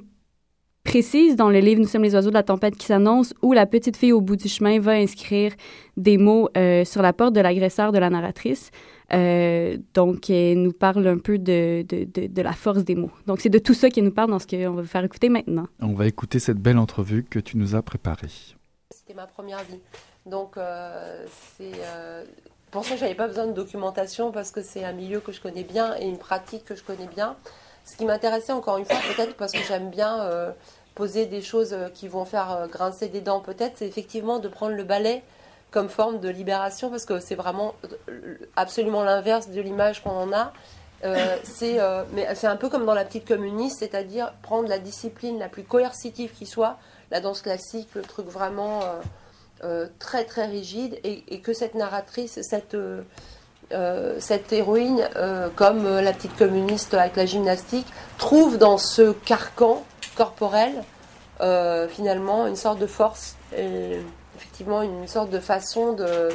précise 0.84 1.36
dans 1.36 1.50
le 1.50 1.60
livre 1.60 1.82
Nous 1.82 1.88
sommes 1.88 2.04
les 2.04 2.16
oiseaux 2.16 2.30
de 2.30 2.36
la 2.36 2.44
tempête 2.44 2.78
qui 2.78 2.86
s'annonce, 2.86 3.34
où 3.42 3.54
la 3.54 3.66
petite 3.66 3.98
fille 3.98 4.14
au 4.14 4.22
bout 4.22 4.38
du 4.38 4.48
chemin 4.48 4.80
va 4.80 4.94
inscrire 4.94 5.52
des 5.98 6.18
mots 6.18 6.48
euh, 6.56 6.86
sur 6.86 7.02
la 7.02 7.12
porte 7.12 7.34
de 7.34 7.42
l'agresseur 7.42 7.92
de 7.92 7.98
la 7.98 8.10
narratrice. 8.10 8.72
Euh, 9.14 9.78
donc, 9.94 10.30
elle 10.30 10.62
nous 10.62 10.74
parle 10.74 11.06
un 11.08 11.18
peu 11.18 11.38
de, 11.38 11.84
de, 11.88 12.06
de, 12.06 12.28
de 12.28 12.42
la 12.42 12.54
force 12.54 12.84
des 12.84 12.96
mots. 12.96 13.12
Donc, 13.26 13.42
c'est 13.42 13.50
de 13.50 13.60
tout 13.60 13.74
ça 13.74 13.90
qu'elle 13.90 14.06
nous 14.06 14.12
parle 14.12 14.30
dans 14.30 14.40
ce 14.40 14.48
qu'on 14.48 14.74
va 14.74 14.84
faire 14.84 15.04
écouter 15.04 15.30
maintenant. 15.30 15.68
On 15.82 15.94
va 15.94 16.08
écouter 16.08 16.40
cette 16.40 16.58
belle 16.60 16.78
entrevue 16.78 17.24
que 17.24 17.40
tu 17.40 17.58
nous 17.58 17.76
as 17.76 17.82
préparée. 17.82 18.28
C'était 18.92 19.14
ma 19.14 19.28
première 19.28 19.64
vie. 19.64 19.80
Donc, 20.26 20.58
euh, 20.58 21.26
c'est 21.58 21.72
euh, 21.84 22.24
pour 22.72 22.86
ça 22.86 22.96
j'avais 22.96 23.16
pas 23.16 23.28
besoin 23.28 23.48
de 23.48 23.54
documentation 23.54 24.32
parce 24.32 24.52
que 24.52 24.62
c'est 24.62 24.84
un 24.84 24.94
milieu 24.94 25.20
que 25.20 25.32
je 25.32 25.42
connais 25.42 25.64
bien 25.64 25.96
et 25.98 26.06
une 26.06 26.18
pratique 26.18 26.66
que 26.66 26.76
je 26.76 26.84
connais 26.84 27.08
bien. 27.08 27.36
Ce 27.86 27.96
qui 27.96 28.06
m'intéressait 28.06 28.52
encore 28.52 28.78
une 28.78 28.86
fois, 28.86 28.98
peut-être 29.16 29.36
parce 29.36 29.54
que 29.54 29.64
j'aime 29.64 29.90
bien 29.90 30.22
euh, 30.22 30.52
poser 30.98 31.28
des 31.28 31.44
choses 31.44 31.74
euh, 31.74 31.90
qui 31.90 32.08
vont 32.08 32.26
faire 32.26 32.52
euh, 32.52 32.68
grincer 32.68 33.08
des 33.08 33.22
dents, 33.22 33.40
peut-être, 33.40 33.74
c'est 33.78 33.88
effectivement 33.88 34.40
de 34.40 34.48
prendre 34.48 34.76
le 34.76 34.84
ballet 34.84 35.22
comme 35.70 35.90
forme 35.90 36.20
de 36.20 36.28
libération 36.28 36.90
parce 36.90 37.06
que 37.06 37.20
c'est 37.20 37.36
vraiment 37.36 37.76
absolument 38.56 39.04
l'inverse 39.04 39.50
de 39.50 39.62
l'image 39.62 40.02
qu'on 40.02 40.10
en 40.10 40.34
a. 40.34 40.54
Euh, 41.04 41.38
c'est 41.44 41.78
un 41.80 42.56
peu 42.56 42.70
comme 42.70 42.86
dans 42.86 42.96
la 42.96 43.06
petite 43.06 43.28
communiste, 43.28 43.80
c'est-à-dire 43.80 44.34
prendre 44.42 44.68
la 44.68 44.80
discipline 44.80 45.38
la 45.38 45.50
plus 45.50 45.64
coercitive 45.64 46.32
qui 46.34 46.48
soit, 46.48 46.78
la 47.12 47.20
danse 47.20 47.42
classique, 47.42 47.90
le 47.94 48.02
truc 48.02 48.28
vraiment 48.28 48.80
euh, 49.64 49.88
très 49.98 50.24
très 50.24 50.46
rigide, 50.46 51.00
et, 51.04 51.40
que 51.40 51.52
cette 51.52 51.74
narratrice, 51.74 52.40
cette 52.44 52.76
euh, 52.76 53.02
euh, 53.74 54.16
cette 54.20 54.54
héroïne, 54.54 55.10
comme 55.56 55.84
la 56.00 56.14
petite 56.14 56.36
communiste 56.38 56.94
avec 56.94 57.16
la 57.16 57.26
gymnastique, 57.26 57.88
trouve 58.18 58.58
dans 58.58 58.78
ce 58.78 59.12
carcan 59.12 59.84
corporel 60.16 60.84
finalement 61.90 62.48
une 62.48 62.56
sorte 62.56 62.80
de 62.80 62.88
force, 62.88 63.36
effectivement 63.52 64.84
une 64.84 65.08
sorte 65.08 65.30
de 65.32 65.40
façon 65.40 65.94
de 65.94 66.30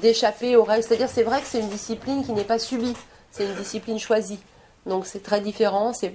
d'échapper 0.00 0.56
aux 0.56 0.64
règles. 0.64 0.82
C'est-à-dire, 0.82 1.08
c'est 1.08 1.22
vrai 1.22 1.40
que 1.40 1.46
c'est 1.46 1.60
une 1.60 1.68
discipline 1.68 2.24
qui 2.24 2.32
n'est 2.32 2.44
pas 2.44 2.58
subie, 2.58 2.96
c'est 3.30 3.44
une 3.44 3.54
discipline 3.54 3.98
choisie. 3.98 4.40
Donc 4.84 5.06
c'est 5.06 5.22
très 5.22 5.40
différent. 5.40 5.92
C'est, 5.92 6.14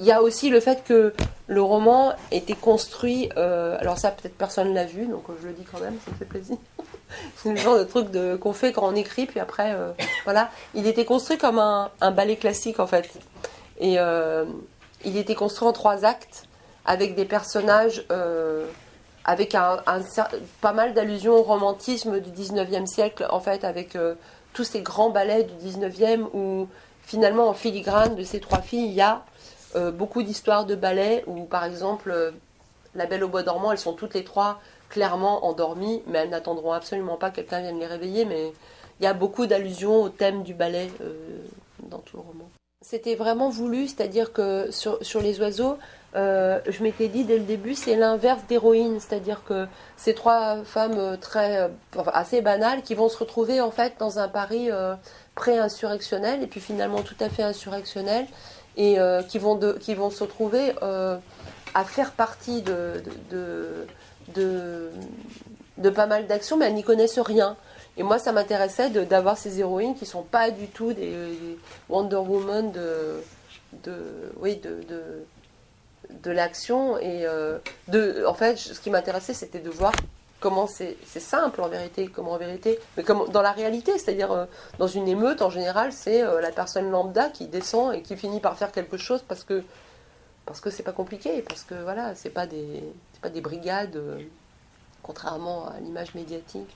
il 0.00 0.06
y 0.06 0.12
a 0.12 0.22
aussi 0.22 0.48
le 0.48 0.60
fait 0.60 0.82
que 0.82 1.12
le 1.50 1.62
roman 1.62 2.12
était 2.30 2.54
construit. 2.54 3.28
euh, 3.36 3.76
alors 3.80 3.98
ça, 3.98 4.10
peut-être 4.10 4.36
personne 4.36 4.72
l'a 4.72 4.84
vu, 4.84 5.06
donc 5.06 5.24
je 5.42 5.48
le 5.48 5.52
dis 5.52 5.64
quand 5.64 5.80
même, 5.80 5.96
ça 6.04 6.12
me 6.12 6.16
fait 6.16 6.24
plaisir. 6.24 6.56
c'est 7.36 7.50
le 7.50 7.56
genre 7.56 7.76
de 7.76 7.84
truc 7.84 8.06
qu'on 8.40 8.52
fait 8.52 8.72
quand 8.72 8.86
on 8.86 8.94
écrit, 8.94 9.26
puis 9.26 9.40
après, 9.40 9.74
euh, 9.74 9.90
voilà. 10.24 10.50
Il 10.74 10.86
était 10.86 11.04
construit 11.04 11.38
comme 11.38 11.58
un, 11.58 11.90
ballet 12.12 12.36
classique 12.36 12.80
en 12.80 12.86
fait, 12.86 13.10
et 13.78 13.98
euh, 13.98 14.44
il 15.04 15.16
était 15.16 15.34
construit 15.34 15.68
en 15.68 15.72
trois 15.72 16.04
actes 16.04 16.44
avec 16.86 17.16
des 17.16 17.24
personnages. 17.24 18.04
euh, 18.10 18.66
avec 19.24 19.54
un, 19.54 19.80
pas 20.60 20.72
mal 20.72 20.94
d'allusions 20.94 21.34
au 21.34 21.42
romantisme 21.42 22.20
du 22.20 22.30
19e 22.30 22.86
siècle, 22.86 23.26
en 23.30 23.40
fait, 23.40 23.64
avec 23.64 23.96
euh, 23.96 24.14
tous 24.54 24.64
ces 24.64 24.80
grands 24.80 25.10
ballets 25.10 25.44
du 25.44 25.68
19e 25.68 26.26
où 26.32 26.68
finalement 27.02 27.48
en 27.48 27.54
filigrane 27.54 28.14
de 28.14 28.24
ces 28.24 28.40
trois 28.40 28.62
filles, 28.62 28.86
il 28.86 28.94
y 28.94 29.00
a 29.00 29.22
euh, 29.76 29.92
beaucoup 29.92 30.22
d'histoires 30.22 30.66
de 30.66 30.74
ballets 30.74 31.22
où 31.26 31.44
par 31.44 31.64
exemple 31.64 32.10
euh, 32.10 32.32
La 32.94 33.06
Belle 33.06 33.22
au 33.22 33.28
Bois 33.28 33.42
dormant, 33.42 33.70
elles 33.70 33.78
sont 33.78 33.92
toutes 33.92 34.14
les 34.14 34.24
trois 34.24 34.60
clairement 34.88 35.44
endormies, 35.46 36.02
mais 36.08 36.18
elles 36.18 36.30
n'attendront 36.30 36.72
absolument 36.72 37.16
pas 37.16 37.30
que 37.30 37.36
quelqu'un 37.36 37.60
vienne 37.60 37.78
les 37.78 37.86
réveiller, 37.86 38.24
mais 38.24 38.52
il 38.98 39.04
y 39.04 39.06
a 39.06 39.14
beaucoup 39.14 39.46
d'allusions 39.46 40.02
au 40.02 40.08
thème 40.08 40.42
du 40.42 40.54
ballet 40.54 40.90
euh, 41.00 41.14
dans 41.84 41.98
tout 41.98 42.16
le 42.16 42.22
roman. 42.22 42.50
C'était 42.82 43.14
vraiment 43.14 43.50
voulu, 43.50 43.86
c'est-à-dire 43.86 44.32
que 44.32 44.70
sur, 44.70 44.98
les 45.20 45.38
oiseaux, 45.38 45.76
je 46.14 46.82
m'étais 46.82 47.08
dit 47.08 47.24
dès 47.24 47.36
le 47.36 47.44
début, 47.44 47.74
c'est 47.74 47.94
l'inverse 47.94 48.40
d'héroïne, 48.48 48.98
c'est-à-dire 48.98 49.44
que 49.44 49.66
ces 49.98 50.14
trois 50.14 50.64
femmes 50.64 51.18
très, 51.20 51.70
assez 52.06 52.40
banales 52.40 52.80
qui 52.80 52.94
vont 52.94 53.10
se 53.10 53.18
retrouver 53.18 53.60
en 53.60 53.70
fait 53.70 53.92
dans 53.98 54.18
un 54.18 54.28
Paris 54.28 54.70
pré-insurrectionnel 55.34 56.42
et 56.42 56.46
puis 56.46 56.60
finalement 56.60 57.02
tout 57.02 57.16
à 57.20 57.28
fait 57.28 57.42
insurrectionnel 57.42 58.26
et 58.76 58.98
euh, 58.98 59.22
qui, 59.22 59.38
vont 59.38 59.58
qui 59.78 59.94
vont 59.94 60.10
se 60.10 60.22
retrouver 60.22 60.72
euh, 60.82 61.16
à 61.74 61.84
faire 61.84 62.12
partie 62.12 62.62
de, 62.62 63.02
pas 65.94 66.06
mal 66.06 66.26
d'actions, 66.26 66.56
mais 66.56 66.66
elles 66.66 66.74
n'y 66.74 66.84
connaissent 66.84 67.18
rien. 67.18 67.56
Et 67.96 68.02
moi, 68.02 68.18
ça 68.18 68.32
m'intéressait 68.32 68.90
d'avoir 68.90 69.36
ces 69.36 69.60
héroïnes 69.60 69.94
qui 69.94 70.06
sont 70.06 70.22
pas 70.22 70.50
du 70.50 70.68
tout 70.68 70.92
des, 70.92 71.12
Wonder 71.88 72.16
Woman 72.16 72.72
de, 72.72 73.22
oui, 74.40 74.56
de, 74.56 74.80
de 76.22 76.30
l'action. 76.30 76.98
Et 76.98 77.26
euh, 77.26 77.58
de, 77.88 78.24
en 78.26 78.34
fait, 78.34 78.56
ce 78.56 78.78
qui 78.80 78.90
m'intéressait, 78.90 79.34
c'était 79.34 79.58
de 79.58 79.70
voir 79.70 79.92
comment 80.40 80.66
c'est 80.66 80.96
simple 81.04 81.60
en 81.60 81.68
vérité, 81.68 82.08
comment 82.08 82.32
en 82.32 82.38
vérité, 82.38 82.78
mais 82.96 83.02
comme 83.02 83.28
dans 83.28 83.42
la 83.42 83.52
réalité, 83.52 83.98
c'est-à-dire 83.98 84.32
euh, 84.32 84.46
dans 84.78 84.86
une 84.86 85.06
émeute, 85.06 85.42
en 85.42 85.50
général, 85.50 85.92
c'est 85.92 86.22
euh, 86.22 86.40
la 86.40 86.50
personne 86.50 86.90
lambda 86.90 87.28
qui 87.28 87.46
descend 87.46 87.94
et 87.94 88.02
qui 88.02 88.16
finit 88.16 88.40
par 88.40 88.56
faire 88.56 88.72
quelque 88.72 88.96
chose 88.96 89.22
parce 89.28 89.44
que 89.44 89.62
parce 90.46 90.60
que 90.60 90.70
c'est 90.70 90.82
pas 90.82 90.92
compliqué, 90.92 91.42
parce 91.42 91.62
que 91.62 91.74
voilà, 91.74 92.14
c'est 92.14 92.30
pas 92.30 92.46
des 92.46 92.82
pas 93.20 93.28
des 93.28 93.42
brigades, 93.42 93.96
euh, 93.96 94.18
contrairement 95.02 95.68
à 95.68 95.78
l'image 95.80 96.14
médiatique. 96.14 96.74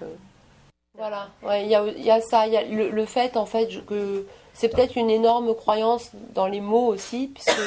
Voilà, 0.96 1.28
il 1.42 1.66
y, 1.66 2.02
y 2.02 2.10
a 2.10 2.20
ça, 2.20 2.46
y 2.46 2.56
a 2.56 2.62
le, 2.62 2.90
le 2.90 3.06
fait 3.06 3.36
en 3.36 3.46
fait 3.46 3.84
que 3.86 4.26
c'est 4.52 4.68
peut-être 4.68 4.96
une 4.96 5.10
énorme 5.10 5.54
croyance 5.56 6.10
dans 6.34 6.46
les 6.46 6.60
mots 6.60 6.86
aussi, 6.86 7.32
puisque 7.34 7.60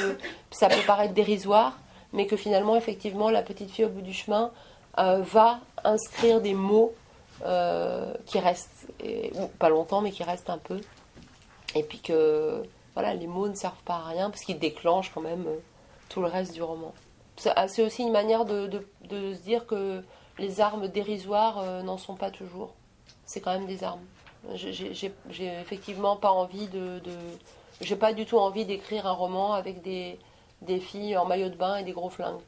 ça 0.50 0.68
peut 0.68 0.80
paraître 0.86 1.12
dérisoire, 1.12 1.78
mais 2.14 2.26
que 2.26 2.36
finalement, 2.36 2.76
effectivement, 2.76 3.28
la 3.28 3.42
petite 3.42 3.70
fille 3.70 3.84
au 3.84 3.90
bout 3.90 4.00
du 4.00 4.14
chemin 4.14 4.50
euh, 4.98 5.22
va 5.22 5.60
inscrire 5.84 6.40
des 6.40 6.54
mots 6.54 6.92
euh, 7.44 8.12
qui 8.26 8.38
restent, 8.40 8.88
ou 9.34 9.46
pas 9.58 9.68
longtemps, 9.68 10.00
mais 10.00 10.10
qui 10.10 10.24
restent 10.24 10.50
un 10.50 10.58
peu. 10.58 10.80
Et 11.74 11.82
puis 11.82 12.00
que 12.00 12.62
voilà, 12.94 13.14
les 13.14 13.28
mots 13.28 13.48
ne 13.48 13.54
servent 13.54 13.82
pas 13.84 13.96
à 13.96 14.08
rien, 14.08 14.30
parce 14.30 14.42
qu'ils 14.42 14.58
déclenchent 14.58 15.12
quand 15.14 15.20
même 15.20 15.46
euh, 15.46 15.58
tout 16.08 16.20
le 16.20 16.26
reste 16.26 16.52
du 16.52 16.62
roman. 16.62 16.92
C'est 17.36 17.52
ah, 17.54 17.68
c'est 17.68 17.82
aussi 17.82 18.02
une 18.02 18.10
manière 18.10 18.44
de, 18.44 18.68
se 19.08 19.42
dire 19.42 19.66
que 19.66 20.02
les 20.38 20.60
armes 20.60 20.88
dérisoires 20.88 21.62
n'en 21.84 21.98
sont 21.98 22.16
pas 22.16 22.32
toujours. 22.32 22.74
C'est 23.26 23.40
quand 23.40 23.52
même 23.52 23.66
des 23.66 23.84
armes. 23.84 24.04
J'ai- 24.54 25.60
effectivement 25.60 26.16
pas 26.16 26.32
envie 26.32 26.66
de. 26.68 26.98
de 26.98 27.12
j'ai 27.80 27.94
pas 27.94 28.12
du 28.12 28.26
tout 28.26 28.38
envie 28.38 28.64
d'écrire 28.64 29.06
un 29.06 29.12
roman 29.12 29.52
avec 29.52 29.82
des, 29.82 30.18
des 30.62 30.80
filles 30.80 31.16
en 31.16 31.26
maillot 31.26 31.48
de 31.48 31.54
bain 31.54 31.76
et 31.76 31.84
des 31.84 31.92
gros 31.92 32.10
flingues. 32.10 32.40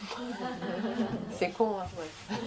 C'est 1.38 1.50
con, 1.50 1.76
hein, 1.80 1.86
ouais. 1.98 2.40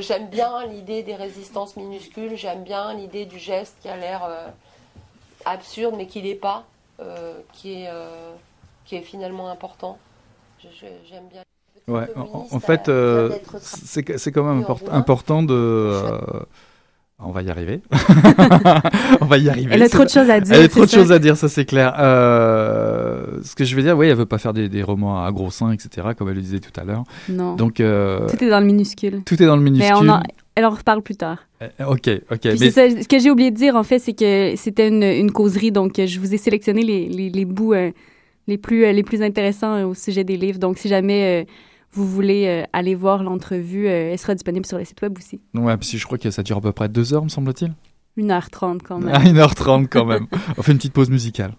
J'aime 0.00 0.28
bien 0.28 0.66
l'idée 0.66 1.02
des 1.02 1.14
résistances 1.14 1.76
minuscules, 1.76 2.36
j'aime 2.36 2.64
bien 2.64 2.94
l'idée 2.94 3.24
du 3.24 3.38
geste 3.38 3.76
qui 3.80 3.88
a 3.88 3.96
l'air 3.96 4.24
euh, 4.24 4.48
absurde 5.44 5.94
mais 5.96 6.06
qui 6.06 6.20
l'est 6.22 6.34
pas, 6.34 6.64
euh, 7.00 7.34
qui, 7.52 7.82
est, 7.82 7.88
euh, 7.88 8.32
qui 8.84 8.96
est 8.96 9.02
finalement 9.02 9.50
important. 9.50 9.98
J'aime 10.80 11.28
bien. 11.30 11.42
Ouais, 11.86 12.06
en, 12.16 12.58
fait, 12.58 12.88
euh, 12.88 13.30
c'est 13.60 14.18
c'est 14.18 14.32
quand 14.32 14.42
même 14.42 14.62
import- 14.62 14.78
voie. 14.78 14.92
important 14.92 15.44
de. 15.44 15.54
euh, 15.54 16.18
on 17.20 17.30
va 17.30 17.42
y 17.42 17.50
arriver. 17.50 17.80
on 19.20 19.26
va 19.26 19.38
y 19.38 19.48
arriver. 19.48 19.74
Elle 19.74 19.84
a 19.84 19.88
trop 19.88 20.04
de 20.04 20.08
choses 20.08 20.28
à 20.28 20.40
dire. 20.40 20.56
Elle 20.56 20.64
a 20.64 20.68
trop 20.68 20.84
de 20.84 20.90
choses 20.90 21.12
à 21.12 21.20
dire, 21.20 21.36
ça 21.36 21.48
c'est 21.48 21.64
clair. 21.64 21.94
Euh, 21.98 22.95
ce 23.42 23.54
que 23.54 23.64
je 23.64 23.74
veux 23.76 23.82
dire, 23.82 23.96
oui, 23.96 24.06
elle 24.08 24.16
veut 24.16 24.26
pas 24.26 24.38
faire 24.38 24.52
des, 24.52 24.68
des 24.68 24.82
romans 24.82 25.24
à 25.24 25.30
gros 25.32 25.50
seins, 25.50 25.72
etc., 25.72 26.08
comme 26.16 26.28
elle 26.28 26.36
le 26.36 26.40
disait 26.42 26.60
tout 26.60 26.78
à 26.80 26.84
l'heure. 26.84 27.04
Non. 27.28 27.54
Donc, 27.56 27.80
euh, 27.80 28.28
Tout 28.28 28.42
est 28.42 28.48
dans 28.50 28.60
le 28.60 28.66
minuscule. 28.66 29.22
tout 29.24 29.40
est 29.42 29.46
dans 29.46 29.56
le 29.56 29.62
minuscule. 29.62 29.94
Mais 30.04 30.08
on 30.10 30.12
en, 30.12 30.22
elle 30.54 30.64
en 30.64 30.70
reparle 30.70 31.02
plus 31.02 31.16
tard. 31.16 31.38
Euh, 31.62 31.68
Ok, 31.88 32.08
ok. 32.30 32.38
Puis 32.40 32.56
mais- 32.60 32.70
ça, 32.70 32.88
ce 32.90 33.06
que 33.08 33.18
j'ai 33.18 33.30
oublié 33.30 33.50
de 33.50 33.56
dire, 33.56 33.76
en 33.76 33.82
fait, 33.82 33.98
c'est 33.98 34.12
que 34.14 34.54
c'était 34.56 34.88
une, 34.88 35.02
une 35.02 35.30
causerie, 35.32 35.72
donc 35.72 35.98
euh, 35.98 36.06
je 36.06 36.18
vous 36.20 36.32
ai 36.34 36.38
sélectionné 36.38 36.82
les, 36.82 37.08
les, 37.08 37.30
les 37.30 37.44
bouts 37.44 37.72
euh, 37.74 37.90
les, 38.46 38.58
plus, 38.58 38.84
euh, 38.84 38.92
les 38.92 39.02
plus 39.02 39.22
intéressants 39.22 39.74
euh, 39.74 39.84
au 39.86 39.94
sujet 39.94 40.22
des 40.24 40.36
livres. 40.36 40.58
Donc, 40.58 40.78
si 40.78 40.88
jamais 40.88 41.42
euh, 41.42 41.50
vous 41.92 42.06
voulez 42.06 42.46
euh, 42.46 42.62
aller 42.72 42.94
voir 42.94 43.22
l'entrevue, 43.22 43.86
euh, 43.88 44.12
elle 44.12 44.18
sera 44.18 44.34
disponible 44.34 44.66
sur 44.66 44.78
le 44.78 44.84
site 44.84 45.00
web 45.02 45.16
aussi. 45.18 45.40
Ouais, 45.54 45.76
parce 45.76 45.90
que 45.90 45.96
je 45.96 46.04
crois 46.04 46.18
que 46.18 46.30
ça 46.30 46.42
dure 46.42 46.58
à 46.58 46.60
peu 46.60 46.72
près 46.72 46.88
deux 46.88 47.12
heures, 47.14 47.24
me 47.24 47.28
semble-t-il. 47.28 47.72
1h30 48.18 48.78
quand 48.82 48.98
même. 48.98 49.08
À 49.14 49.18
1h30 49.20 49.88
quand 49.88 50.04
même. 50.06 50.26
on 50.56 50.62
fait 50.62 50.72
une 50.72 50.78
petite 50.78 50.92
pause 50.94 51.10
musicale. 51.10 51.52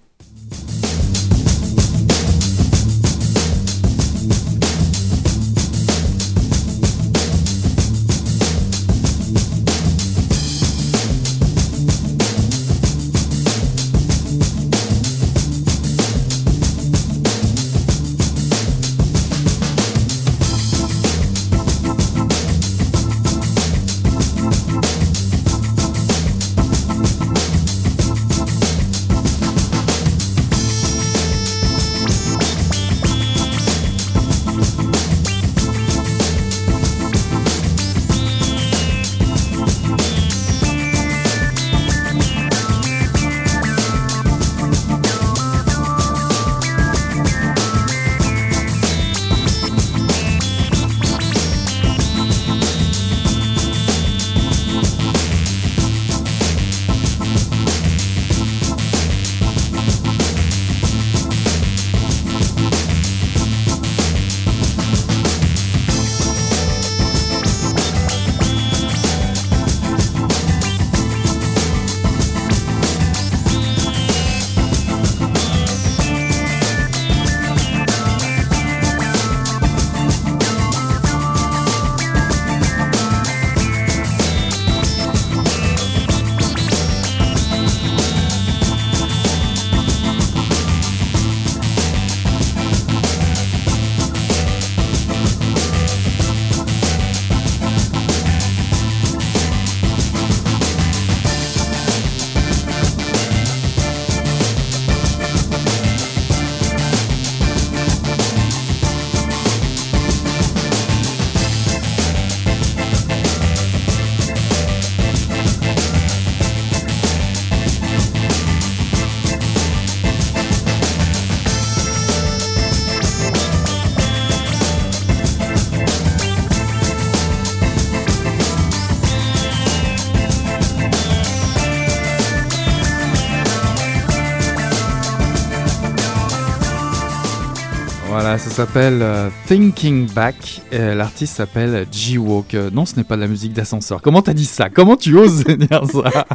S'appelle 138.66 139.04
euh, 139.04 139.30
Thinking 139.46 140.12
Back. 140.16 140.64
L'artiste 140.72 141.36
s'appelle 141.36 141.86
G-Walk. 141.92 142.56
Euh, 142.56 142.72
non, 142.72 142.88
ce 142.88 142.96
n'est 142.96 143.04
pas 143.04 143.16
de 143.16 143.22
la 143.22 143.28
musique 143.28 143.54
d'ascenseur. 143.54 144.02
Comment 144.02 144.24
t'as 144.24 144.34
dit 144.34 144.46
ça? 144.46 144.72
Comment 144.72 144.96
tu 144.96 145.16
oses 145.16 145.44
dire 145.46 145.86
ça? 145.86 146.26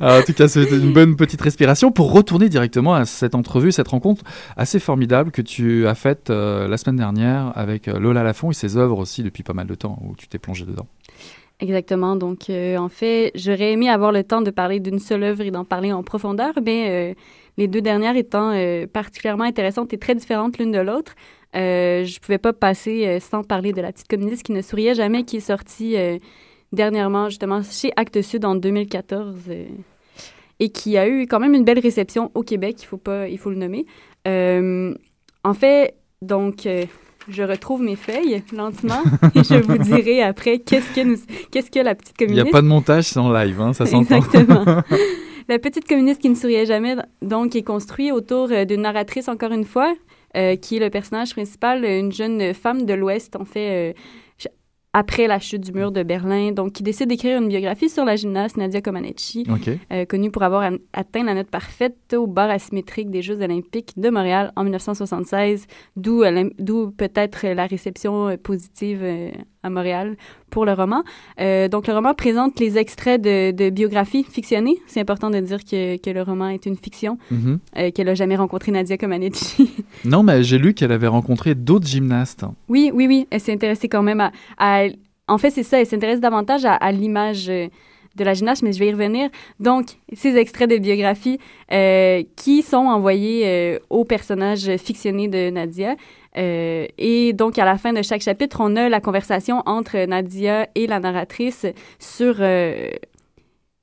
En 0.00 0.22
tout 0.22 0.32
cas, 0.32 0.48
c'était 0.48 0.78
une 0.78 0.94
bonne 0.94 1.16
petite 1.16 1.42
respiration 1.42 1.92
pour 1.92 2.12
retourner 2.12 2.48
directement 2.48 2.94
à 2.94 3.04
cette 3.04 3.34
entrevue, 3.34 3.72
cette 3.72 3.88
rencontre 3.88 4.22
assez 4.56 4.78
formidable 4.78 5.32
que 5.32 5.42
tu 5.42 5.86
as 5.86 5.94
faite 5.94 6.30
euh, 6.30 6.66
la 6.66 6.78
semaine 6.78 6.96
dernière 6.96 7.52
avec 7.56 7.88
Lola 7.88 8.22
Lafont 8.22 8.50
et 8.50 8.54
ses 8.54 8.78
œuvres 8.78 8.98
aussi 8.98 9.22
depuis 9.22 9.42
pas 9.42 9.52
mal 9.52 9.66
de 9.66 9.74
temps 9.74 9.98
où 10.02 10.16
tu 10.16 10.28
t'es 10.28 10.38
plongé 10.38 10.64
dedans. 10.64 10.86
Exactement. 11.60 12.16
Donc, 12.16 12.46
en 12.48 12.88
fait, 12.88 13.32
j'aurais 13.34 13.72
aimé 13.72 13.90
avoir 13.90 14.12
le 14.12 14.24
temps 14.24 14.40
de 14.40 14.50
parler 14.50 14.80
d'une 14.80 14.98
seule 14.98 15.22
œuvre 15.24 15.42
et 15.42 15.50
d'en 15.50 15.66
parler 15.66 15.92
en 15.92 16.02
profondeur, 16.02 16.54
mais 16.64 17.14
les 17.56 17.68
deux 17.68 17.80
dernières 17.80 18.16
étant 18.16 18.50
euh, 18.52 18.86
particulièrement 18.86 19.44
intéressantes 19.44 19.92
et 19.92 19.98
très 19.98 20.14
différentes 20.14 20.58
l'une 20.58 20.72
de 20.72 20.78
l'autre. 20.78 21.14
Euh, 21.54 22.04
je 22.04 22.16
ne 22.16 22.20
pouvais 22.20 22.38
pas 22.38 22.52
passer 22.52 23.06
euh, 23.06 23.20
sans 23.20 23.44
parler 23.44 23.72
de 23.72 23.80
La 23.80 23.92
petite 23.92 24.08
communiste 24.08 24.42
qui 24.42 24.52
ne 24.52 24.60
souriait 24.60 24.94
jamais, 24.94 25.22
qui 25.22 25.36
est 25.36 25.40
sortie 25.40 25.96
dernièrement 26.72 27.28
justement 27.28 27.62
chez 27.62 27.92
Actes 27.96 28.22
Sud 28.22 28.44
en 28.44 28.56
2014 28.56 29.36
et 30.60 30.68
qui 30.70 30.96
a 30.96 31.08
eu 31.08 31.26
quand 31.26 31.40
même 31.40 31.54
une 31.54 31.64
belle 31.64 31.78
réception 31.78 32.30
au 32.34 32.42
Québec, 32.42 32.76
il 32.80 32.86
faut, 32.86 32.96
pas, 32.96 33.28
il 33.28 33.38
faut 33.38 33.50
le 33.50 33.56
nommer. 33.56 33.86
en 34.26 35.54
fait, 35.54 35.94
donc, 36.22 36.66
je 37.28 37.42
retrouve 37.42 37.82
mes 37.82 37.96
feuilles 37.96 38.42
lentement 38.52 39.02
et 39.34 39.42
je 39.44 39.62
vous 39.62 39.78
dirai 39.78 40.22
après 40.22 40.58
qu'est-ce 40.58 40.94
que, 40.94 41.00
nous, 41.02 41.16
qu'est-ce 41.50 41.70
que 41.70 41.80
la 41.80 41.94
petite 41.94 42.16
communiste. 42.16 42.40
Il 42.40 42.44
n'y 42.44 42.50
a 42.50 42.52
pas 42.52 42.62
de 42.62 42.66
montage 42.66 43.04
sans 43.04 43.32
live, 43.32 43.60
hein, 43.60 43.72
ça 43.72 43.86
s'entend. 43.86 44.16
Exactement. 44.16 44.82
La 45.48 45.58
petite 45.58 45.86
communiste 45.86 46.20
qui 46.20 46.30
ne 46.30 46.34
souriait 46.34 46.66
jamais, 46.66 46.96
donc, 47.22 47.54
est 47.54 47.62
construit 47.62 48.12
autour 48.12 48.50
euh, 48.50 48.64
d'une 48.64 48.82
narratrice, 48.82 49.28
encore 49.28 49.52
une 49.52 49.64
fois, 49.64 49.94
euh, 50.36 50.56
qui 50.56 50.76
est 50.76 50.80
le 50.80 50.90
personnage 50.90 51.32
principal, 51.32 51.84
une 51.84 52.12
jeune 52.12 52.54
femme 52.54 52.86
de 52.86 52.94
l'Ouest, 52.94 53.36
en 53.36 53.44
fait, 53.44 53.92
euh, 53.92 53.92
après 54.94 55.26
la 55.26 55.40
chute 55.40 55.60
du 55.60 55.72
mur 55.72 55.90
de 55.90 56.04
Berlin, 56.04 56.52
donc 56.52 56.72
qui 56.72 56.82
décide 56.84 57.08
d'écrire 57.08 57.42
une 57.42 57.48
biographie 57.48 57.88
sur 57.88 58.04
la 58.04 58.14
gymnaste 58.14 58.56
Nadia 58.56 58.80
Comaneci, 58.80 59.44
euh, 59.92 60.04
connue 60.06 60.30
pour 60.30 60.44
avoir 60.44 60.70
atteint 60.92 61.24
la 61.24 61.34
note 61.34 61.50
parfaite 61.50 62.14
au 62.14 62.28
bar 62.28 62.48
asymétrique 62.48 63.10
des 63.10 63.20
Jeux 63.20 63.42
olympiques 63.42 63.92
de 63.96 64.08
Montréal 64.08 64.52
en 64.54 64.62
1976, 64.62 65.66
d'où 65.96 66.22
peut-être 66.96 67.46
la 67.48 67.66
réception 67.66 68.28
euh, 68.28 68.36
positive 68.36 69.00
euh, 69.02 69.32
à 69.64 69.70
Montréal 69.70 70.16
pour 70.50 70.64
le 70.64 70.72
roman. 70.72 71.02
donc, 71.38 71.88
le 71.88 71.92
roman 71.92 72.14
présente 72.14 72.60
les 72.60 72.78
extraits 72.78 73.20
de, 73.20 73.50
de 73.50 73.70
biographies 73.70 74.24
fictionnées. 74.24 74.76
C'est 74.86 75.00
important 75.00 75.30
de 75.30 75.40
dire 75.40 75.64
que, 75.64 75.96
que, 75.96 76.10
le 76.10 76.22
roman 76.22 76.48
est 76.48 76.64
une 76.66 76.76
fiction, 76.76 77.18
mm-hmm. 77.32 77.92
qu'elle 77.92 78.06
n'a 78.06 78.14
jamais 78.14 78.36
rencontré 78.36 78.70
Nadia 78.70 78.96
Comaneci. 78.96 79.70
non, 80.04 80.22
mais 80.22 80.44
j'ai 80.44 80.58
lu 80.58 80.74
qu'elle 80.74 80.92
avait 80.92 81.08
rencontré 81.08 81.56
d'autres 81.56 81.86
gymnastes. 81.86 82.44
Oui, 82.68 82.92
oui, 82.94 83.08
oui. 83.08 83.26
Elle 83.30 83.40
s'est 83.40 83.52
intéressée 83.52 83.88
quand 83.88 84.02
même 84.02 84.30
à 84.58 84.84
en 85.26 85.38
fait, 85.38 85.50
c'est 85.50 85.62
ça, 85.62 85.80
elle 85.80 85.86
s'intéresse 85.86 86.20
davantage 86.20 86.64
à, 86.64 86.92
l'image 86.92 87.48
euh, 87.48 87.68
de 88.16 88.24
la 88.24 88.34
gymnaste, 88.34 88.62
mais 88.62 88.72
je 88.72 88.78
vais 88.78 88.88
y 88.88 88.92
revenir. 88.92 89.28
Donc, 89.60 89.86
ces 90.12 90.36
extraits 90.36 90.68
de 90.68 90.78
biographie 90.78 91.38
euh, 91.72 92.22
qui 92.36 92.62
sont 92.62 92.76
envoyés 92.76 93.42
euh, 93.44 93.78
au 93.90 94.04
personnage 94.04 94.76
fictionné 94.76 95.28
de 95.28 95.50
Nadia. 95.50 95.96
et 96.36 97.32
donc, 97.32 97.58
à 97.58 97.64
la 97.64 97.78
fin 97.78 97.92
de 97.92 98.02
chaque 98.02 98.22
chapitre, 98.22 98.58
on 98.60 98.76
a 98.76 98.88
la 98.88 99.00
conversation 99.00 99.62
entre 99.66 100.06
Nadia 100.06 100.68
et 100.74 100.86
la 100.86 100.98
narratrice 100.98 101.66
sur, 101.98 102.36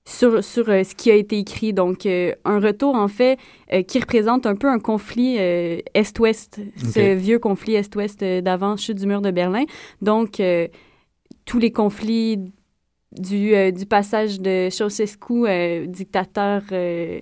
sur, 0.05 0.43
sur 0.43 0.65
ce 0.65 0.95
qui 0.95 1.11
a 1.11 1.15
été 1.15 1.39
écrit. 1.39 1.71
Donc, 1.71 2.05
un 2.05 2.59
retour, 2.59 2.95
en 2.95 3.07
fait, 3.07 3.37
qui 3.87 3.99
représente 3.99 4.45
un 4.45 4.55
peu 4.55 4.67
un 4.67 4.79
conflit 4.79 5.37
Est-Ouest, 5.37 6.59
ce 6.93 7.13
vieux 7.13 7.39
conflit 7.39 7.75
Est-Ouest 7.75 8.21
d'avant, 8.21 8.75
chute 8.75 8.97
du 8.97 9.07
mur 9.07 9.21
de 9.21 9.31
Berlin. 9.31 9.63
Donc, 10.01 10.41
tous 11.45 11.59
les 11.59 11.71
conflits 11.71 12.51
du, 13.17 13.53
euh, 13.53 13.71
du 13.71 13.85
passage 13.85 14.39
de 14.39 14.69
Ceausescu, 14.69 15.45
euh, 15.47 15.85
dictateur, 15.85 16.61
euh, 16.71 17.19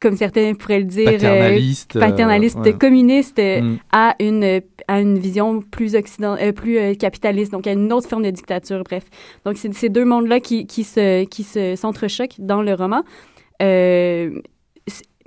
comme 0.00 0.16
certains 0.16 0.54
pourraient 0.54 0.80
le 0.80 0.84
dire, 0.84 1.12
paternaliste, 1.12 1.98
paternaliste 1.98 2.78
communiste, 2.78 3.38
mm. 3.38 3.76
à, 3.92 4.14
une, 4.20 4.60
à 4.86 5.00
une 5.00 5.18
vision 5.18 5.60
plus, 5.62 5.94
occident, 5.94 6.36
plus 6.54 6.96
capitaliste, 6.96 7.52
donc 7.52 7.66
à 7.66 7.72
une 7.72 7.92
autre 7.92 8.08
forme 8.08 8.24
de 8.24 8.30
dictature, 8.30 8.82
bref. 8.84 9.04
Donc, 9.44 9.56
c'est 9.56 9.72
ces 9.72 9.88
deux 9.88 10.04
mondes-là 10.04 10.40
qui, 10.40 10.66
qui, 10.66 10.84
se, 10.84 11.24
qui 11.24 11.42
se, 11.42 11.74
s'entrechoquent 11.76 12.36
dans 12.38 12.62
le 12.62 12.74
roman 12.74 13.02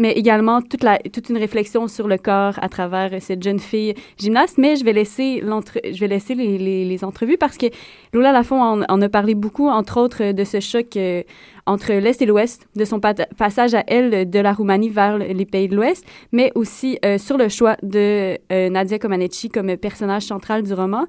mais 0.02 0.14
également 0.14 0.64
toute, 0.64 0.84
la, 0.84 0.98
toute 0.98 1.30
une 1.30 1.38
réflexion 1.38 1.88
sur 1.88 2.08
le 2.08 2.18
corps 2.18 2.56
à 2.60 2.70
travers 2.70 3.22
cette 3.22 3.44
jeune 3.44 3.60
fille 3.60 3.94
gymnaste. 4.18 4.58
Mais 4.58 4.76
je 4.76 4.84
vais 4.84 4.94
laisser, 4.94 5.42
je 5.42 6.00
vais 6.00 6.08
laisser 6.08 6.34
les, 6.34 6.58
les, 6.58 7.04
entrevues 7.04 7.38
parce 7.38 7.58
que 7.58 7.68
Lola 8.12 8.32
Lafont 8.32 8.62
en, 8.62 9.02
a 9.02 9.10
parlé 9.10 9.36
beaucoup, 9.36 9.70
entre 9.70 10.00
autres, 10.00 10.32
de 10.32 10.44
ce 10.44 10.60
choc 10.60 10.98
euh, 10.98 11.22
entre 11.68 11.94
l'Est 11.94 12.20
et 12.22 12.26
l'Ouest, 12.26 12.68
de 12.76 12.84
son 12.84 13.00
passage 13.00 13.76
à 13.76 13.84
elle 13.88 14.28
de 14.30 14.40
la 14.40 14.54
Roumanie 14.54 14.90
vers 14.90 15.20
les 15.20 15.46
pays 15.46 15.68
de 15.68 15.76
l'Ouest, 15.76 16.04
mais 16.32 16.52
aussi 16.56 16.98
euh, 17.06 17.20
sur 17.20 17.38
le 17.38 17.48
choix 17.48 17.78
de 17.84 18.38
euh, 18.52 18.70
Nadia 18.70 18.98
Comaneci 18.98 19.50
comme 19.50 19.78
personnage 19.78 20.24
central 20.24 20.64
du 20.64 20.74
roman 20.74 21.06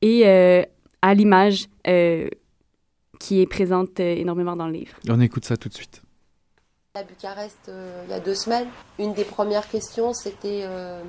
et 0.00 0.24
à 1.02 1.14
l'image 1.14 1.66
qui 3.18 3.40
est 3.40 3.46
présente 3.46 3.98
énormément 3.98 4.54
dans 4.54 4.68
le 4.68 4.74
livre. 4.74 4.92
On 5.08 5.20
écoute 5.20 5.44
ça 5.44 5.56
tout 5.56 5.68
de 5.68 5.74
suite 5.74 6.02
à 6.98 7.04
Bucarest 7.04 7.68
euh, 7.68 8.02
il 8.06 8.10
y 8.10 8.14
a 8.14 8.20
deux 8.20 8.34
semaines, 8.34 8.68
une 8.98 9.14
des 9.14 9.24
premières 9.24 9.68
questions 9.68 10.12
c'était 10.12 10.62
euh, 10.64 11.00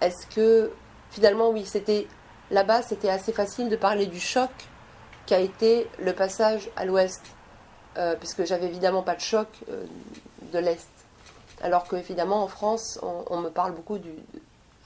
est-ce 0.00 0.26
que 0.26 0.70
finalement 1.10 1.48
oui 1.48 1.64
c'était 1.64 2.06
là-bas 2.50 2.82
c'était 2.82 3.08
assez 3.08 3.32
facile 3.32 3.70
de 3.70 3.76
parler 3.76 4.06
du 4.06 4.20
choc 4.20 4.50
qu'a 5.24 5.40
été 5.40 5.88
le 5.98 6.12
passage 6.12 6.68
à 6.76 6.84
l'ouest 6.84 7.22
euh, 7.96 8.16
puisque 8.16 8.44
j'avais 8.44 8.66
évidemment 8.66 9.02
pas 9.02 9.14
de 9.14 9.20
choc 9.20 9.48
de 10.52 10.58
l'est. 10.58 10.88
Alors 11.62 11.84
que 11.84 11.96
évidemment 11.96 12.42
en 12.42 12.48
France 12.48 13.00
on, 13.02 13.38
me 13.38 13.48
parle 13.48 13.72
beaucoup 13.72 13.98
du 13.98 14.10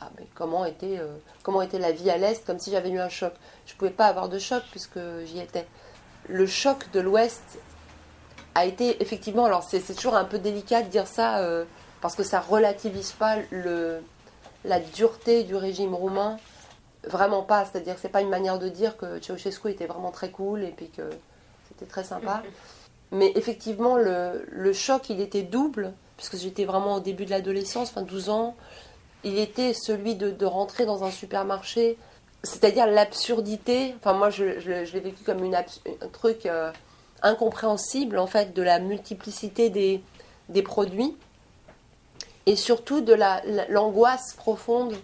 ah, 0.00 0.10
mais 0.18 0.26
comment 0.34 0.64
était 0.64 1.00
comment 1.42 1.62
était 1.62 1.78
la 1.78 1.92
vie 1.92 2.10
à 2.10 2.16
l'est 2.16 2.44
comme 2.46 2.58
si 2.60 2.70
j'avais 2.70 2.90
eu 2.90 3.00
un 3.00 3.08
choc. 3.08 3.32
Je 3.66 3.74
pouvais 3.74 3.90
pas 3.90 4.06
avoir 4.06 4.28
de 4.28 4.38
choc 4.38 4.62
puisque 4.70 5.00
j'y 5.24 5.40
étais. 5.40 5.66
Le 6.28 6.46
choc 6.46 6.90
de 6.92 7.00
l'ouest 7.00 7.58
a 8.54 8.64
été 8.66 9.02
effectivement, 9.02 9.44
alors 9.44 9.64
c'est 9.64 9.80
toujours 9.94 10.14
un 10.14 10.24
peu 10.24 10.38
délicat 10.38 10.82
de 10.82 10.88
dire 10.88 11.06
ça 11.06 11.38
euh, 11.38 11.64
parce 12.00 12.14
que 12.14 12.22
ça 12.22 12.40
relativise 12.40 13.12
pas 13.12 13.36
le, 13.50 14.00
la 14.64 14.80
dureté 14.80 15.44
du 15.44 15.56
régime 15.56 15.94
roumain, 15.94 16.36
vraiment 17.04 17.42
pas. 17.42 17.64
C'est-à-dire 17.64 17.94
que 17.96 18.00
c'est 18.00 18.08
pas 18.08 18.20
une 18.20 18.28
manière 18.28 18.58
de 18.58 18.68
dire 18.68 18.96
que 18.96 19.20
Ceausescu 19.20 19.70
était 19.70 19.86
vraiment 19.86 20.10
très 20.10 20.30
cool 20.30 20.62
et 20.62 20.70
puis 20.70 20.88
que 20.88 21.02
c'était 21.68 21.90
très 21.90 22.04
sympa. 22.04 22.42
Mais 23.10 23.32
effectivement, 23.36 23.96
le, 23.96 24.44
le, 24.50 24.72
choc, 24.72 25.08
il 25.08 25.20
était 25.20 25.42
double, 25.42 25.92
puisque 26.16 26.36
j'étais 26.36 26.64
vraiment 26.64 26.96
au 26.96 27.00
début 27.00 27.26
de 27.26 27.30
l'adolescence, 27.30 27.90
enfin 27.90 28.02
12 28.02 28.28
ans. 28.28 28.56
Il 29.22 29.38
était 29.38 29.72
celui 29.72 30.16
de, 30.16 30.30
de 30.30 30.46
rentrer 30.46 30.84
dans 30.84 31.04
un 31.04 31.10
supermarché, 31.10 31.96
c'est-à-dire 32.42 32.86
l'absurdité. 32.86 33.94
Enfin, 33.98 34.14
moi, 34.14 34.30
je, 34.30 34.58
je, 34.58 34.92
l'ai 34.92 35.00
vécu 35.00 35.22
comme 35.24 35.44
une 35.44 35.54
un 35.54 36.08
truc. 36.12 36.46
Euh, 36.46 36.72
incompréhensible 37.24 38.18
en 38.18 38.26
fait 38.26 38.54
de 38.54 38.62
la 38.62 38.78
multiplicité 38.78 39.70
des, 39.70 40.02
des 40.48 40.62
produits 40.62 41.16
et 42.46 42.56
surtout 42.56 43.00
de 43.00 43.14
l'angoisse 43.68 44.34
profonde 44.34 44.94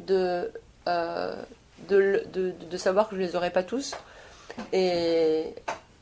de, 0.00 0.52
euh, 0.88 1.42
de, 1.88 2.24
de, 2.32 2.52
de, 2.70 2.76
savoir 2.76 3.08
que 3.08 3.16
je 3.16 3.20
ne 3.20 3.26
les 3.26 3.36
aurais 3.36 3.50
pas 3.52 3.62
tous. 3.62 3.94
Et, 4.72 5.54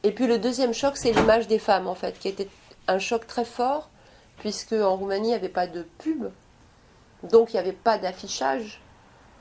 et 0.02 0.12
puis 0.12 0.26
le 0.26 0.38
deuxième 0.38 0.72
choc, 0.72 0.96
c'est 0.96 1.12
l'image 1.12 1.46
des 1.46 1.58
femmes 1.58 1.86
en 1.86 1.94
fait, 1.94 2.18
qui 2.18 2.28
était 2.28 2.48
un 2.88 2.98
choc 2.98 3.26
très 3.26 3.44
fort, 3.44 3.90
puisque 4.38 4.72
en 4.72 4.96
Roumanie, 4.96 5.28
il 5.28 5.30
n'y 5.30 5.34
avait 5.34 5.48
pas 5.50 5.66
de 5.66 5.86
pub, 5.98 6.30
donc 7.22 7.52
il 7.52 7.56
n'y 7.56 7.60
avait 7.60 7.72
pas 7.72 7.98
d'affichage, 7.98 8.80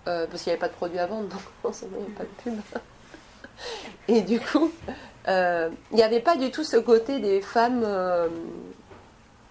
euh, 0.07 0.27
parce 0.27 0.43
qu'il 0.43 0.51
n'y 0.51 0.53
avait 0.53 0.59
pas 0.59 0.67
de 0.67 0.73
produits 0.73 0.99
à 0.99 1.07
vendre, 1.07 1.29
donc 1.29 1.41
il 1.81 1.87
n'y 1.87 1.95
avait 1.95 2.13
pas 2.13 2.23
de 2.23 2.29
pub. 2.43 2.59
Et 4.07 4.21
du 4.21 4.39
coup, 4.39 4.71
il 5.29 5.31
euh, 5.35 5.69
n'y 5.91 6.01
avait 6.01 6.21
pas 6.21 6.35
du 6.35 6.49
tout 6.49 6.63
ce 6.63 6.77
côté 6.77 7.19
des 7.19 7.41
femmes 7.41 7.83
euh, 7.85 8.29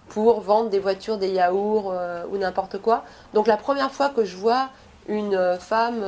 pour 0.09 0.41
vendre 0.41 0.69
des 0.69 0.79
voitures, 0.79 1.17
des 1.17 1.29
yaourts 1.29 1.91
euh, 1.93 2.25
ou 2.29 2.37
n'importe 2.37 2.79
quoi. 2.79 3.05
Donc 3.33 3.47
la 3.47 3.55
première 3.55 3.91
fois 3.91 4.09
que 4.09 4.25
je 4.25 4.35
vois 4.35 4.69
une 5.07 5.57
femme 5.59 6.03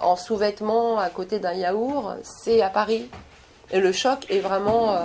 en 0.00 0.16
sous-vêtements 0.16 0.98
à 0.98 1.10
côté 1.10 1.38
d'un 1.38 1.52
yaourt, 1.52 2.16
c'est 2.24 2.60
à 2.60 2.70
Paris. 2.70 3.08
Et 3.70 3.78
le 3.78 3.92
choc 3.92 4.26
est 4.30 4.40
vraiment 4.40 4.98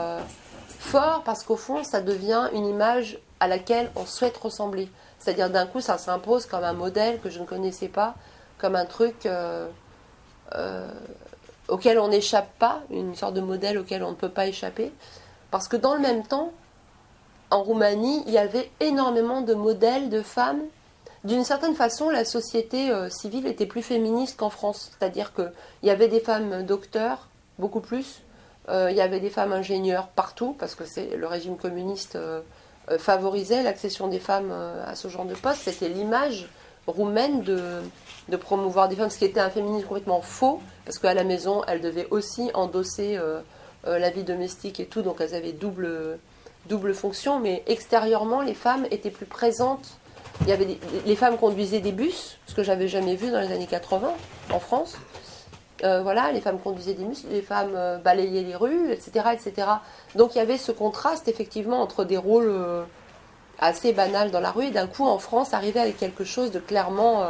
fort 0.68 1.22
parce 1.24 1.44
qu'au 1.44 1.56
fond, 1.56 1.84
ça 1.84 2.02
devient 2.02 2.50
une 2.54 2.66
image 2.66 3.20
à 3.40 3.48
laquelle 3.48 3.92
on 3.96 4.08
souhaite 4.08 4.38
ressembler. 4.38 4.90
C'est-à-dire 5.20 5.52
d'un 5.52 5.68
coup, 5.68 5.82
ça 5.82 6.00
s'impose 6.00 6.48
comme 6.48 6.64
un 6.64 6.74
modèle 6.74 7.20
que 7.20 7.30
je 7.30 7.40
ne 7.40 7.46
connaissais 7.46 7.90
pas, 7.90 8.16
comme 8.58 8.76
un 8.76 8.86
truc 8.86 9.28
auquel 11.74 11.98
on 11.98 12.10
n'échappe 12.10 12.50
pas, 12.60 12.82
une 12.92 13.16
sorte 13.16 13.34
de 13.34 13.42
modèle 13.42 13.78
auquel 13.80 14.04
on 14.04 14.12
ne 14.12 14.16
peut 14.16 14.30
pas 14.30 14.48
échapper. 14.48 14.92
Parce 15.50 15.68
que 15.68 15.76
dans 15.76 15.96
le 15.96 16.02
même 16.02 16.24
temps, 16.24 16.52
en 17.50 17.64
Roumanie, 17.64 18.24
il 18.28 18.34
y 18.34 18.38
avait 18.38 18.70
énormément 18.80 19.42
de 19.42 19.54
modèles 19.54 20.10
de 20.10 20.22
femmes, 20.22 20.62
d'une 21.24 21.46
certaine 21.46 21.74
façon, 21.74 22.10
la 22.10 22.26
société 22.26 22.92
civile 23.10 23.48
était 23.48 23.66
plus 23.66 23.82
féministe 23.82 24.38
qu'en 24.38 24.50
France. 24.50 24.92
C'est-à-dire 24.92 25.34
qu'il 25.34 25.54
y 25.84 25.90
avait 25.90 26.10
des 26.10 26.20
femmes 26.20 26.64
docteurs, 26.64 27.30
beaucoup 27.60 27.80
plus. 27.80 28.22
Il 28.68 28.96
y 28.96 29.02
avait 29.02 29.22
des 29.22 29.30
femmes 29.30 29.54
ingénieurs 29.54 30.08
partout, 30.08 30.54
parce 30.60 30.76
que 30.76 30.84
c'est 30.86 31.16
le 31.16 31.26
régime 31.26 31.56
communiste 31.56 32.18
favorisait 32.98 33.64
l'accession 33.64 34.10
des 34.10 34.20
femmes 34.20 34.52
à 34.86 34.96
ce 34.96 35.08
genre 35.08 35.24
de 35.26 35.34
poste. 35.34 35.62
C'était 35.62 35.88
l'image 35.88 36.50
roumaine 36.88 37.42
de, 37.42 37.82
de 38.30 38.38
promouvoir 38.38 38.90
des 38.90 38.96
femmes, 38.96 39.10
ce 39.10 39.18
qui 39.18 39.26
était 39.26 39.40
un 39.40 39.50
féminisme 39.50 39.88
complètement 39.88 40.22
faux, 40.22 40.62
parce 40.86 41.00
qu'à 41.00 41.14
la 41.14 41.24
maison, 41.24 41.64
elles 41.68 41.82
devaient 41.82 42.08
aussi 42.12 42.50
endosser 42.54 43.18
euh, 43.18 43.40
euh, 43.88 44.00
la 44.00 44.10
vie 44.10 44.24
domestique 44.24 44.80
et 44.80 44.86
tout, 44.86 45.02
donc 45.02 45.18
elles 45.20 45.36
avaient 45.36 45.52
double, 45.52 46.20
double 46.68 46.94
fonction, 46.94 47.40
mais 47.40 47.64
extérieurement, 47.68 48.42
les 48.42 48.54
femmes 48.54 48.86
étaient 48.92 49.12
plus 49.12 49.26
présentes. 49.26 49.98
Il 50.42 50.48
y 50.48 50.52
avait 50.52 50.80
les 51.06 51.16
femmes 51.16 51.38
conduisaient 51.38 51.80
des 51.80 51.92
bus, 51.92 52.38
ce 52.48 52.56
que 52.56 52.64
j'avais 52.64 52.88
jamais 52.88 53.16
vu 53.16 53.30
dans 53.30 53.40
les 53.40 53.52
années 53.52 53.68
80 53.68 54.12
en 54.52 54.60
France. 54.60 54.98
Euh, 55.84 56.02
voilà, 56.02 56.32
les 56.32 56.42
femmes 56.42 56.60
conduisaient 56.60 56.94
des 56.94 57.04
bus, 57.04 57.26
les 57.30 57.42
femmes 57.42 58.02
balayaient 58.04 58.42
les 58.42 58.56
rues, 58.56 58.92
etc., 58.92 59.30
etc. 59.34 59.68
Donc 60.16 60.34
il 60.34 60.40
y 60.40 60.42
avait 60.42 60.58
ce 60.58 60.72
contraste 60.72 61.28
effectivement 61.28 61.82
entre 61.82 62.04
des 62.04 62.18
rôles 62.18 62.52
assez 63.64 63.94
banals 63.94 64.32
dans 64.32 64.40
la 64.40 64.52
rue 64.52 64.66
et 64.66 64.72
d'un 64.72 64.88
coup 64.88 65.06
en 65.06 65.20
France 65.20 65.54
arriver 65.54 65.80
avec 65.80 65.98
quelque 65.98 66.24
chose 66.24 66.52
de 66.52 66.60
clairement 66.60 67.28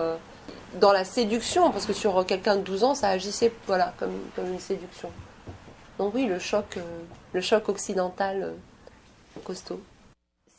dans 0.80 0.92
la 0.92 1.06
séduction, 1.06 1.72
parce 1.72 1.86
que 1.86 1.94
sur 1.94 2.26
quelqu'un 2.26 2.56
de 2.56 2.62
12 2.62 2.84
ans, 2.84 2.96
ça 2.96 3.10
agissait 3.10 3.52
voilà, 3.68 3.94
comme, 3.98 4.18
comme 4.36 4.52
une 4.52 4.60
séduction. 4.60 5.10
Donc 6.00 6.14
oui, 6.16 6.26
le 6.26 6.40
choc, 6.40 6.78
euh, 6.78 6.82
le 7.34 7.42
choc 7.42 7.70
occidental 7.70 8.44
euh, 8.44 9.40
costaud. 9.44 9.82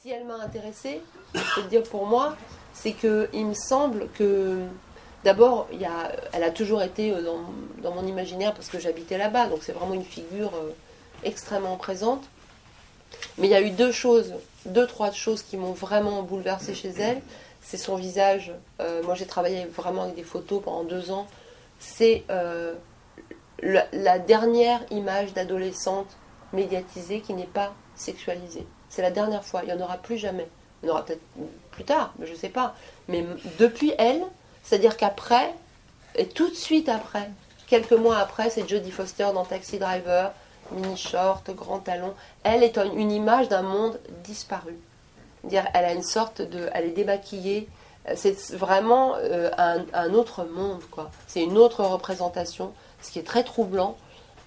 Si 0.00 0.10
elle 0.10 0.24
m'a 0.24 0.36
intéressée, 0.36 1.00
je 1.34 1.54
peux 1.54 1.68
dire 1.68 1.82
pour 1.82 2.06
moi, 2.06 2.36
c'est 2.72 2.92
que 2.92 3.28
il 3.32 3.46
me 3.46 3.54
semble 3.54 4.08
que 4.14 4.60
d'abord, 5.24 5.66
il 5.72 5.80
y 5.80 5.84
a, 5.84 6.12
elle 6.32 6.44
a 6.44 6.50
toujours 6.50 6.82
été 6.82 7.12
euh, 7.12 7.22
dans 7.82 7.92
mon 7.92 8.06
imaginaire 8.06 8.54
parce 8.54 8.68
que 8.68 8.78
j'habitais 8.78 9.18
là-bas, 9.18 9.48
donc 9.48 9.62
c'est 9.62 9.72
vraiment 9.72 9.94
une 9.94 10.04
figure 10.04 10.52
extrêmement 11.24 11.76
présente. 11.76 12.22
Mais 13.38 13.48
il 13.48 13.50
y 13.50 13.54
a 13.54 13.62
eu 13.62 13.70
deux 13.70 13.92
choses, 13.92 14.34
deux, 14.66 14.86
trois 14.86 15.10
choses 15.12 15.42
qui 15.42 15.56
m'ont 15.56 15.72
vraiment 15.72 16.22
bouleversée 16.22 16.74
chez 16.74 16.90
elle 16.98 17.20
c'est 17.64 17.78
son 17.78 17.96
visage. 17.96 18.52
Euh, 18.80 19.02
moi, 19.02 19.14
j'ai 19.14 19.26
travaillé 19.26 19.64
vraiment 19.64 20.02
avec 20.02 20.14
des 20.14 20.22
photos 20.22 20.62
pendant 20.62 20.84
deux 20.84 21.10
ans. 21.10 21.26
C'est 21.80 22.24
euh, 22.30 22.74
la, 23.62 24.18
dernière 24.18 24.80
image 24.90 25.32
d'adolescente 25.32 26.16
médiatisée 26.52 27.20
qui 27.20 27.32
n'est 27.32 27.46
pas 27.46 27.72
sexualisée. 27.96 28.66
C'est 28.90 29.02
la 29.02 29.10
dernière 29.10 29.44
fois. 29.44 29.62
Il 29.64 29.74
n'y 29.74 29.80
en 29.80 29.82
aura 29.82 29.96
plus 29.96 30.18
jamais. 30.18 30.46
Il 30.82 30.88
y 30.88 30.90
en 30.90 30.94
aura 30.94 31.04
peut-être 31.06 31.22
plus 31.70 31.84
tard, 31.84 32.12
mais 32.18 32.26
je 32.26 32.32
ne 32.32 32.36
sais 32.36 32.50
pas. 32.50 32.74
Mais 33.08 33.24
depuis 33.58 33.94
elle, 33.98 34.22
c'est-à-dire 34.62 34.98
qu'après, 34.98 35.52
et 36.16 36.28
tout 36.28 36.50
de 36.50 36.54
suite 36.54 36.90
après, 36.90 37.30
quelques 37.66 37.92
mois 37.92 38.18
après, 38.18 38.50
c'est 38.50 38.68
Jodie 38.68 38.90
Foster 38.90 39.28
dans 39.32 39.44
Taxi 39.44 39.78
Driver, 39.78 40.32
mini 40.72 40.96
short, 40.96 41.50
grand 41.50 41.78
talon. 41.78 42.14
Elle 42.42 42.62
est 42.62 42.78
une 42.78 43.12
image 43.12 43.48
d'un 43.48 43.62
monde 43.62 43.98
disparu. 44.24 44.76
Dire 45.44 45.66
elle 45.74 45.84
a 45.84 45.92
une 45.92 46.02
sorte 46.02 46.40
de 46.42 46.68
elle 46.72 46.86
est 46.86 46.90
débaquillée 46.90 47.68
c'est 48.16 48.54
vraiment 48.54 49.14
euh, 49.16 49.50
un, 49.56 50.12
autre 50.12 50.44
monde 50.44 50.82
quoi. 50.90 51.10
C'est 51.26 51.42
une 51.42 51.56
autre 51.56 51.84
représentation 51.84 52.72
ce 53.00 53.10
qui 53.10 53.18
est 53.18 53.26
très 53.26 53.44
troublant. 53.44 53.96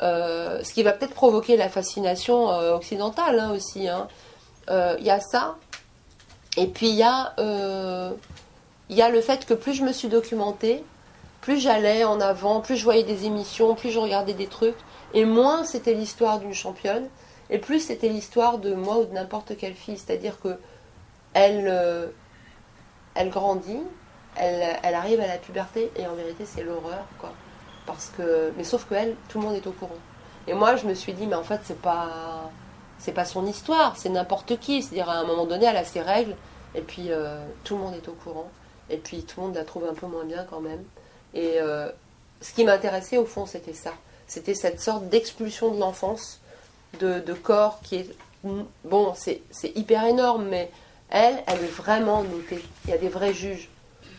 Euh, 0.04 0.64
ce 0.64 0.74
qui 0.74 0.84
va 0.84 0.92
peut-être 0.92 1.16
provoquer 1.16 1.58
la 1.58 1.70
fascination 1.70 2.52
euh, 2.52 2.76
occidentale 2.76 3.40
hein, 3.40 3.52
aussi 3.52 3.86
il 3.86 3.88
hein. 3.88 4.08
y 5.00 5.10
a 5.10 5.20
ça. 5.20 5.56
Et 6.56 6.68
puis 6.68 6.90
il 6.90 6.96
y 6.96 7.04
a 7.04 7.34
il 8.90 8.96
y 8.96 9.02
a 9.02 9.10
le 9.10 9.22
fait 9.22 9.46
que 9.46 9.54
plus 9.54 9.74
je 9.74 9.84
me 9.84 9.92
suis 9.92 10.08
documentée 10.08 10.84
plus 11.42 11.60
j'allais 11.60 12.04
en 12.04 12.22
avant 12.22 12.62
plus 12.62 12.78
je 12.78 12.84
voyais 12.84 13.04
des 13.04 13.26
émissions 13.26 13.76
plus 13.76 13.92
je 13.92 14.00
regardais 14.00 14.34
des 14.34 14.48
trucs 14.48 14.78
et 15.14 15.26
moins 15.26 15.64
c'était 15.64 15.94
l'histoire 15.94 16.40
d'une 16.40 16.54
championne 16.54 17.08
et 17.50 17.60
plus 17.60 17.80
c'était 17.80 18.10
l'histoire 18.10 18.58
de 18.58 18.74
moi 18.74 18.98
ou 18.98 19.06
de 19.06 19.14
n'importe 19.14 19.58
quelle 19.58 19.74
fille 19.74 19.98
c'est 19.98 20.14
à 20.14 20.18
dire 20.18 20.40
que 20.42 20.58
elle, 21.34 21.68
euh, 21.68 22.08
elle 23.16 23.30
grandit, 23.30 23.82
elle, 24.36 24.78
elle, 24.82 24.96
arrive 24.96 25.20
à 25.20 25.28
la 25.28 25.38
puberté 25.38 25.92
et 25.96 26.08
en 26.08 26.16
vérité 26.16 26.46
c'est 26.46 26.64
l'horreur 26.64 27.06
quoi. 27.20 27.32
Parce 27.86 28.12
que, 28.18 28.52
mais 28.58 28.64
sauf 28.64 28.86
que 28.86 28.96
elle, 28.96 29.16
tout 29.30 29.40
le 29.40 29.46
monde 29.46 29.56
est 29.56 29.68
au 29.68 29.72
courant. 29.72 29.96
Et 30.48 30.54
moi 30.54 30.76
je 30.76 30.86
me 30.86 30.94
suis 30.94 31.14
dit 31.14 31.28
mais 31.28 31.36
en 31.36 31.44
fait 31.44 31.62
c'est 31.64 31.82
pas, 31.82 32.50
c'est 32.98 33.12
pas 33.12 33.26
son 33.26 33.46
histoire, 33.46 33.96
c'est 33.98 34.10
n'importe 34.10 34.60
qui. 34.60 34.82
C'est-à-dire 34.82 35.10
à 35.10 35.18
un 35.18 35.26
moment 35.26 35.46
donné 35.46 35.66
elle 35.66 35.78
a 35.78 35.86
ses 35.86 36.02
règles 36.02 36.36
et 36.76 36.82
puis 36.82 37.12
euh, 37.12 37.46
tout 37.64 37.76
le 37.76 37.84
monde 37.84 37.96
est 37.96 38.08
au 38.08 38.14
courant 38.14 38.50
et 38.90 38.98
puis 38.98 39.24
tout 39.24 39.42
le 39.42 39.48
monde 39.48 39.56
la 39.56 39.64
trouve 39.64 39.86
un 39.86 39.94
peu 39.94 40.08
moins 40.08 40.26
bien 40.26 40.46
quand 40.50 40.62
même. 40.62 40.84
Et 41.34 41.56
euh, 41.62 41.90
ce 42.42 42.54
qui 42.54 42.64
m'intéressait 42.66 43.18
au 43.18 43.26
fond 43.26 43.46
c'était 43.46 43.74
ça, 43.74 43.94
c'était 44.28 44.56
cette 44.56 44.82
sorte 44.82 45.08
d'expulsion 45.10 45.74
de 45.74 45.80
l'enfance, 45.80 46.42
de, 47.00 47.22
corps 47.34 47.80
qui 47.84 47.98
est 47.98 48.10
bon 48.86 49.14
c'est 49.16 49.42
hyper 49.76 50.06
énorme 50.06 50.48
mais 50.50 50.72
elle, 51.10 51.44
elle 51.48 51.64
est 51.64 51.72
vraiment 51.72 52.24
notée. 52.24 52.64
Il 52.86 52.92
y 52.92 52.94
a 52.94 52.98
des 52.98 53.10
vrais 53.10 53.34
juges. 53.34 53.70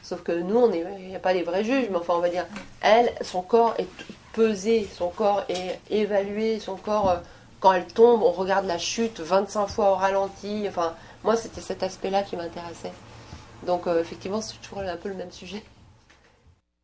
Sauf 0.03 0.23
que 0.23 0.33
nous, 0.33 0.57
on 0.57 0.73
il 0.73 1.09
n'y 1.09 1.17
a 1.17 1.19
pas 1.19 1.35
des 1.35 1.43
vrais 1.43 1.65
juges, 1.65 1.89
mais 1.91 1.99
enfin, 1.99 2.15
on 2.17 2.21
va 2.21 2.31
dire, 2.31 2.47
elle, 2.81 3.13
son 3.21 3.43
corps 3.43 3.75
est 3.79 3.89
pesé, 4.33 4.89
son 4.97 5.09
corps 5.09 5.45
est 5.49 5.81
évalué, 5.91 6.61
son 6.61 6.77
corps, 6.77 7.11
euh, 7.11 7.17
quand 7.61 7.73
elle 7.73 7.87
tombe, 7.87 8.23
on 8.23 8.31
regarde 8.31 8.65
la 8.67 8.79
chute 8.79 9.21
25 9.21 9.67
fois 9.67 9.91
au 9.91 9.95
ralenti. 9.97 10.65
Enfin, 10.67 10.95
moi, 11.25 11.37
c'était 11.37 11.61
cet 11.61 11.83
aspect-là 11.83 12.23
qui 12.23 12.37
m'intéressait. 12.37 12.93
Donc, 13.67 13.87
euh, 13.87 14.01
effectivement, 14.01 14.41
c'est 14.41 14.57
toujours 14.63 14.79
un 14.79 14.97
peu 14.97 15.11
le 15.11 15.17
même 15.17 15.33
sujet. 15.33 15.63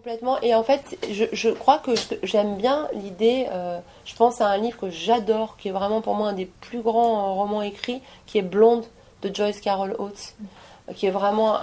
Complètement. 0.05 0.39
Et 0.43 0.55
en 0.55 0.63
fait, 0.63 0.99
je, 1.33 1.49
crois 1.49 1.79
que 1.79 1.93
j'aime 2.23 2.57
bien 2.57 2.89
l'idée, 2.93 3.47
euh, 3.51 3.79
je 4.05 4.15
pense 4.15 4.43
à 4.43 4.49
un 4.49 4.59
livre 4.59 4.79
que 4.79 4.91
j'adore, 4.91 5.57
qui 5.57 5.69
est 5.69 5.73
vraiment 5.73 6.03
pour 6.03 6.15
moi 6.15 6.29
un 6.29 6.35
des 6.35 6.45
plus 6.45 6.83
grands 6.83 7.35
romans 7.35 7.63
écrits, 7.63 8.03
qui 8.27 8.37
est 8.37 8.43
Blonde 8.43 8.85
de 9.23 9.35
Joyce 9.35 9.63
Carol 9.63 9.97
Oates, 9.99 10.35
qui 10.95 11.07
est 11.07 11.11
vraiment 11.11 11.57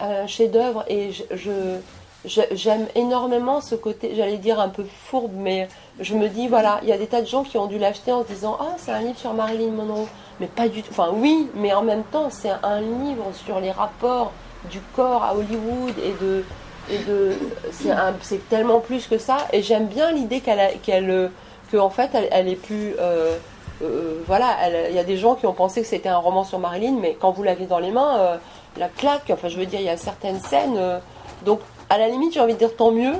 un, 0.00 0.26
chef-d'œuvre. 0.26 0.86
Et 0.88 1.10
je, 1.12 1.80
j'aime 2.24 2.86
énormément 2.94 3.60
ce 3.60 3.74
côté, 3.74 4.14
j'allais 4.16 4.38
dire 4.38 4.58
un 4.58 4.70
peu 4.70 4.84
fourbe, 4.84 5.34
mais 5.34 5.68
je 6.00 6.14
me 6.14 6.30
dis, 6.30 6.48
voilà, 6.48 6.80
il 6.82 6.88
y 6.88 6.92
a 6.92 6.98
des 6.98 7.08
tas 7.08 7.20
de 7.20 7.26
gens 7.26 7.42
qui 7.42 7.58
ont 7.58 7.66
dû 7.66 7.78
l'acheter 7.78 8.10
en 8.10 8.22
se 8.22 8.28
disant, 8.28 8.56
ah, 8.58 8.74
c'est 8.78 8.92
un 8.92 9.00
livre 9.00 9.18
sur 9.18 9.34
Marilyn 9.34 9.70
Monroe. 9.70 10.08
Mais 10.40 10.46
pas 10.46 10.66
du 10.66 10.82
tout. 10.82 10.92
Enfin, 10.92 11.10
oui, 11.12 11.50
mais 11.54 11.74
en 11.74 11.82
même 11.82 12.04
temps, 12.04 12.30
c'est 12.30 12.52
un 12.62 12.80
livre 12.80 13.30
sur 13.44 13.60
les 13.60 13.70
rapports 13.70 14.32
du 14.70 14.80
corps 14.96 15.22
à 15.22 15.34
Hollywood 15.34 15.92
et 16.02 16.14
de. 16.24 16.42
Et 16.90 16.98
de 16.98 17.32
c'est, 17.70 18.48
tellement 18.48 18.80
plus 18.80 19.06
que 19.06 19.18
ça. 19.18 19.38
Et 19.52 19.62
j'aime 19.62 19.86
bien 19.86 20.10
l'idée 20.12 20.40
qu'elle, 20.40 20.80
qu'elle, 20.80 21.30
que 21.70 21.76
en 21.76 21.90
fait, 21.90 22.10
elle, 22.30 22.48
est 22.48 22.56
plus. 22.56 22.94
Euh, 22.98 23.36
euh, 23.82 24.22
voilà, 24.26 24.88
il 24.88 24.94
y 24.94 24.98
a 24.98 25.04
des 25.04 25.16
gens 25.16 25.34
qui 25.34 25.46
ont 25.46 25.52
pensé 25.52 25.80
que 25.80 25.86
c'était 25.86 26.08
un 26.08 26.18
roman 26.18 26.44
sur 26.44 26.58
Marilyn, 26.58 26.96
mais 27.00 27.16
quand 27.18 27.32
vous 27.32 27.42
l'avez 27.42 27.66
dans 27.66 27.78
les 27.78 27.90
mains, 27.90 28.18
euh, 28.18 28.36
la 28.76 28.88
claque, 28.88 29.30
enfin 29.30 29.48
je 29.48 29.58
veux 29.58 29.66
dire, 29.66 29.80
il 29.80 29.86
y 29.86 29.90
a 29.90 29.96
certaines 29.96 30.40
scènes. 30.40 30.76
Euh, 30.76 30.98
donc 31.44 31.60
à 31.90 31.98
la 31.98 32.08
limite, 32.08 32.32
j'ai 32.32 32.40
envie 32.40 32.54
de 32.54 32.58
dire 32.58 32.76
tant 32.76 32.92
mieux 32.92 33.14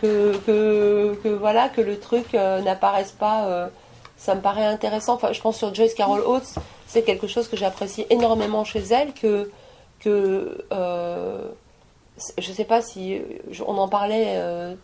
que, 0.00 0.36
que, 0.46 1.28
voilà, 1.28 1.68
que 1.68 1.80
le 1.80 1.98
truc 1.98 2.34
n'apparaisse 2.34 3.12
pas. 3.12 3.68
ça 4.16 4.34
me 4.34 4.40
paraît 4.40 4.64
intéressant. 4.66 5.14
Enfin, 5.14 5.32
je 5.32 5.40
pense 5.40 5.56
sur 5.56 5.72
Joyce 5.74 5.94
Carol 5.94 6.20
Oates, 6.26 6.54
c'est 6.86 7.02
quelque 7.02 7.26
chose 7.28 7.48
que 7.48 7.56
j'apprécie 7.56 8.06
énormément 8.10 8.64
chez 8.64 8.80
elle, 8.80 9.12
que, 9.14 9.50
que 10.00 10.64
je 12.38 12.52
sais 12.52 12.64
pas 12.64 12.82
si 12.82 13.20
on 13.66 13.78
en 13.78 13.88
parlait 13.88 14.38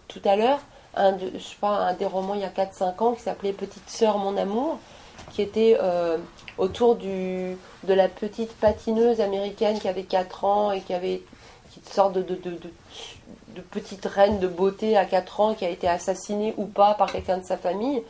tout 0.09 0.23
à 0.25 0.37
l'heure 0.37 0.61
un, 0.99 1.17
je 1.19 1.67
un 1.67 1.95
des 1.95 2.07
romans 2.07 2.35
il 2.35 2.41
y 2.41 2.45
a 2.45 2.49
4-5 2.49 3.03
ans 3.03 3.13
qui 3.13 3.23
s'appelait 3.23 3.53
Petite 3.53 3.89
sœur, 3.89 4.19
mon 4.19 4.37
amour, 4.37 4.79
qui 5.31 5.43
était 5.43 5.79
euh, 5.81 6.19
autour 6.59 6.97
du, 6.97 7.57
de 7.85 7.95
la 7.95 8.09
petite 8.09 8.53
patineuse 8.55 9.21
américaine 9.21 9.79
qui 9.79 9.89
avait 9.89 10.05
4 10.05 10.45
ans 10.45 10.73
et 10.73 10.81
qui 10.81 10.95
avait 10.95 11.23
qui 11.71 11.81
sorte 11.91 12.15
de, 12.15 12.23
de, 12.23 13.61
petite 13.71 14.07
reine 14.07 14.39
de 14.39 14.49
beauté 14.49 14.97
à 14.97 15.05
4 15.05 15.41
ans 15.41 15.55
qui 15.55 15.65
a 15.65 15.69
été 15.69 15.87
assassinée 15.89 16.55
ou 16.57 16.67
pas 16.67 16.95
par 16.95 17.13
quelqu'un 17.13 17.39
de 17.39 17.45
sa 17.45 17.57
famille. 17.57 18.03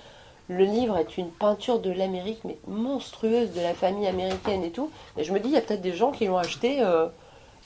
Le 0.48 0.64
livre 0.64 0.96
est 0.96 1.18
une 1.18 1.31
peinture 1.31 1.78
de 1.78 1.90
l'Amérique, 1.90 2.40
mais 2.44 2.57
monstrueuse, 2.66 3.52
de 3.52 3.61
la 3.61 3.74
famille 3.74 4.07
américaine 4.07 4.64
et 4.64 4.70
tout. 4.70 4.90
Et 5.18 5.24
je 5.24 5.33
me 5.33 5.40
dis, 5.40 5.48
il 5.48 5.54
y 5.54 5.59
a 5.59 5.61
peut-être 5.61 5.83
des 5.83 5.92
gens 5.92 6.11
qui 6.11 6.26
l'ont 6.26 6.38
acheté. 6.38 6.81
Euh, 6.81 7.09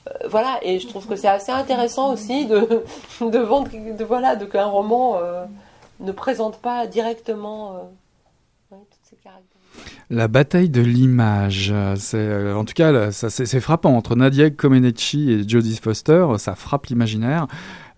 euh, 0.09 0.29
voilà, 0.29 0.59
et 0.63 0.79
je 0.79 0.89
trouve 0.89 1.07
que 1.07 1.17
c'est 1.17 1.29
assez 1.29 1.53
intéressant 1.53 2.13
aussi 2.13 2.47
de, 2.47 2.85
de 3.21 3.39
vendre, 3.39 3.71
de, 3.71 4.05
voilà, 4.05 4.37
de 4.37 4.45
qu'un 4.45 4.67
roman 4.67 5.19
euh, 5.19 5.45
ne 6.01 6.13
présente 6.13 6.59
pas 6.59 6.87
directement 6.87 7.75
euh, 7.75 8.77
toutes 8.91 8.99
ces 9.09 9.17
caractéristiques. 9.17 10.03
La 10.11 10.29
bataille 10.29 10.69
de 10.69 10.83
l'image, 10.83 11.73
c'est 11.97 12.53
en 12.53 12.65
tout 12.65 12.75
cas 12.75 13.11
c'est 13.11 13.61
frappant 13.61 13.97
entre 13.97 14.15
Nadia 14.15 14.51
Comaneci 14.51 15.31
et 15.31 15.49
Jodie 15.49 15.79
Foster, 15.83 16.27
ça 16.37 16.55
frappe 16.55 16.87
l'imaginaire. 16.87 17.47